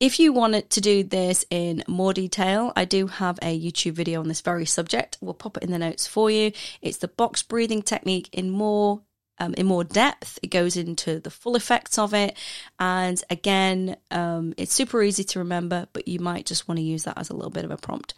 if 0.00 0.18
you 0.18 0.32
wanted 0.32 0.70
to 0.70 0.80
do 0.80 1.02
this 1.02 1.44
in 1.50 1.82
more 1.88 2.12
detail, 2.12 2.72
I 2.76 2.84
do 2.84 3.06
have 3.06 3.38
a 3.42 3.58
YouTube 3.58 3.92
video 3.92 4.20
on 4.20 4.28
this 4.28 4.40
very 4.40 4.64
subject. 4.64 5.18
We'll 5.20 5.34
pop 5.34 5.56
it 5.56 5.64
in 5.64 5.70
the 5.70 5.78
notes 5.78 6.06
for 6.06 6.30
you. 6.30 6.52
It's 6.80 6.98
the 6.98 7.08
box 7.08 7.42
breathing 7.42 7.82
technique 7.82 8.28
in 8.32 8.50
more 8.50 9.02
um, 9.40 9.54
in 9.54 9.66
more 9.66 9.84
depth. 9.84 10.38
It 10.42 10.48
goes 10.48 10.76
into 10.76 11.20
the 11.20 11.30
full 11.30 11.54
effects 11.54 11.98
of 11.98 12.12
it. 12.12 12.36
And 12.80 13.22
again, 13.30 13.96
um, 14.10 14.54
it's 14.56 14.72
super 14.72 15.02
easy 15.02 15.22
to 15.24 15.38
remember, 15.38 15.86
but 15.92 16.08
you 16.08 16.18
might 16.18 16.46
just 16.46 16.66
want 16.66 16.78
to 16.78 16.82
use 16.82 17.04
that 17.04 17.18
as 17.18 17.30
a 17.30 17.34
little 17.34 17.50
bit 17.50 17.64
of 17.64 17.70
a 17.70 17.76
prompt. 17.76 18.14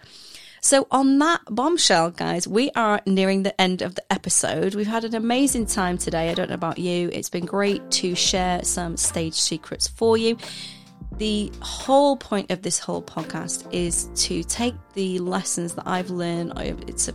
So, 0.63 0.87
on 0.91 1.19
that 1.21 1.41
bombshell, 1.49 2.11
guys, 2.11 2.47
we 2.47 2.71
are 2.73 3.01
nearing 3.07 3.43
the 3.43 3.59
end 3.59 3.81
of 3.81 3.95
the 3.95 4.13
episode. 4.13 4.75
We've 4.75 4.87
had 4.87 5.05
an 5.05 5.15
amazing 5.15 5.67
time 5.67 5.97
today. 5.97 6.31
I 6.31 6.35
don't 6.35 6.51
know 6.51 6.55
about 6.55 6.79
you. 6.79 7.09
It's 7.13 7.31
been 7.31 7.47
great 7.47 7.91
to 7.93 8.15
share 8.15 8.63
some 8.63 8.99
stage 8.99 9.35
secrets 9.35 9.89
for 9.89 10.19
you. 10.19 10.37
The 11.17 11.53
whole 11.61 12.17
point 12.17 12.51
of 12.51 12.63
this 12.63 12.79
whole 12.79 13.03
podcast 13.03 13.71
is 13.73 14.09
to 14.27 14.43
take 14.45 14.75
the 14.95 15.19
lessons 15.19 15.75
that 15.75 15.87
I've 15.87 16.11
learned. 16.11 16.53
It's 16.89 17.09
a 17.09 17.15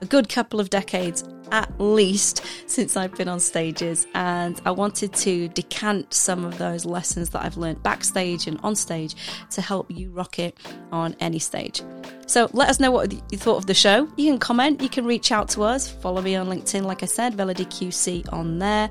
a 0.00 0.06
good 0.06 0.28
couple 0.28 0.60
of 0.60 0.70
decades 0.70 1.24
at 1.52 1.68
least 1.80 2.44
since 2.66 2.96
I've 2.96 3.14
been 3.14 3.28
on 3.28 3.40
stages, 3.40 4.06
and 4.14 4.60
I 4.64 4.70
wanted 4.70 5.12
to 5.14 5.48
decant 5.48 6.14
some 6.14 6.44
of 6.44 6.58
those 6.58 6.84
lessons 6.84 7.30
that 7.30 7.44
I've 7.44 7.56
learned 7.56 7.82
backstage 7.82 8.46
and 8.46 8.58
on 8.62 8.76
stage 8.76 9.14
to 9.50 9.60
help 9.60 9.90
you 9.90 10.10
rock 10.10 10.38
it 10.38 10.56
on 10.92 11.16
any 11.20 11.38
stage. 11.38 11.82
So 12.26 12.48
let 12.52 12.68
us 12.68 12.78
know 12.78 12.92
what 12.92 13.12
you 13.12 13.38
thought 13.38 13.56
of 13.56 13.66
the 13.66 13.74
show. 13.74 14.08
You 14.16 14.30
can 14.30 14.38
comment, 14.38 14.80
you 14.80 14.88
can 14.88 15.04
reach 15.04 15.32
out 15.32 15.48
to 15.50 15.62
us, 15.62 15.88
follow 15.88 16.22
me 16.22 16.36
on 16.36 16.46
LinkedIn, 16.46 16.82
like 16.82 17.02
I 17.02 17.06
said, 17.06 17.34
VelodyQC 17.34 18.32
on 18.32 18.58
there, 18.58 18.88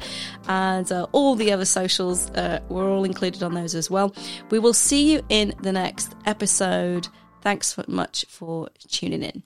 and 0.48 0.92
uh, 0.92 1.08
all 1.14 1.36
the 1.36 1.52
other 1.52 1.66
socials, 1.66 2.30
uh, 2.32 2.60
we're 2.68 2.90
all 2.90 3.06
included 3.06 3.44
on 3.44 3.54
those 3.54 3.76
as 3.76 3.90
well. 3.90 4.14
We 4.50 4.60
will 4.60 4.74
see 4.74 5.14
you 5.14 5.22
in 5.30 5.54
the 5.62 5.72
next 5.72 6.16
episode. 6.26 7.08
Thanks 7.42 7.76
so 7.76 7.86
much 7.88 8.26
for 8.28 8.68
tuning 8.90 9.24
in. 9.24 9.44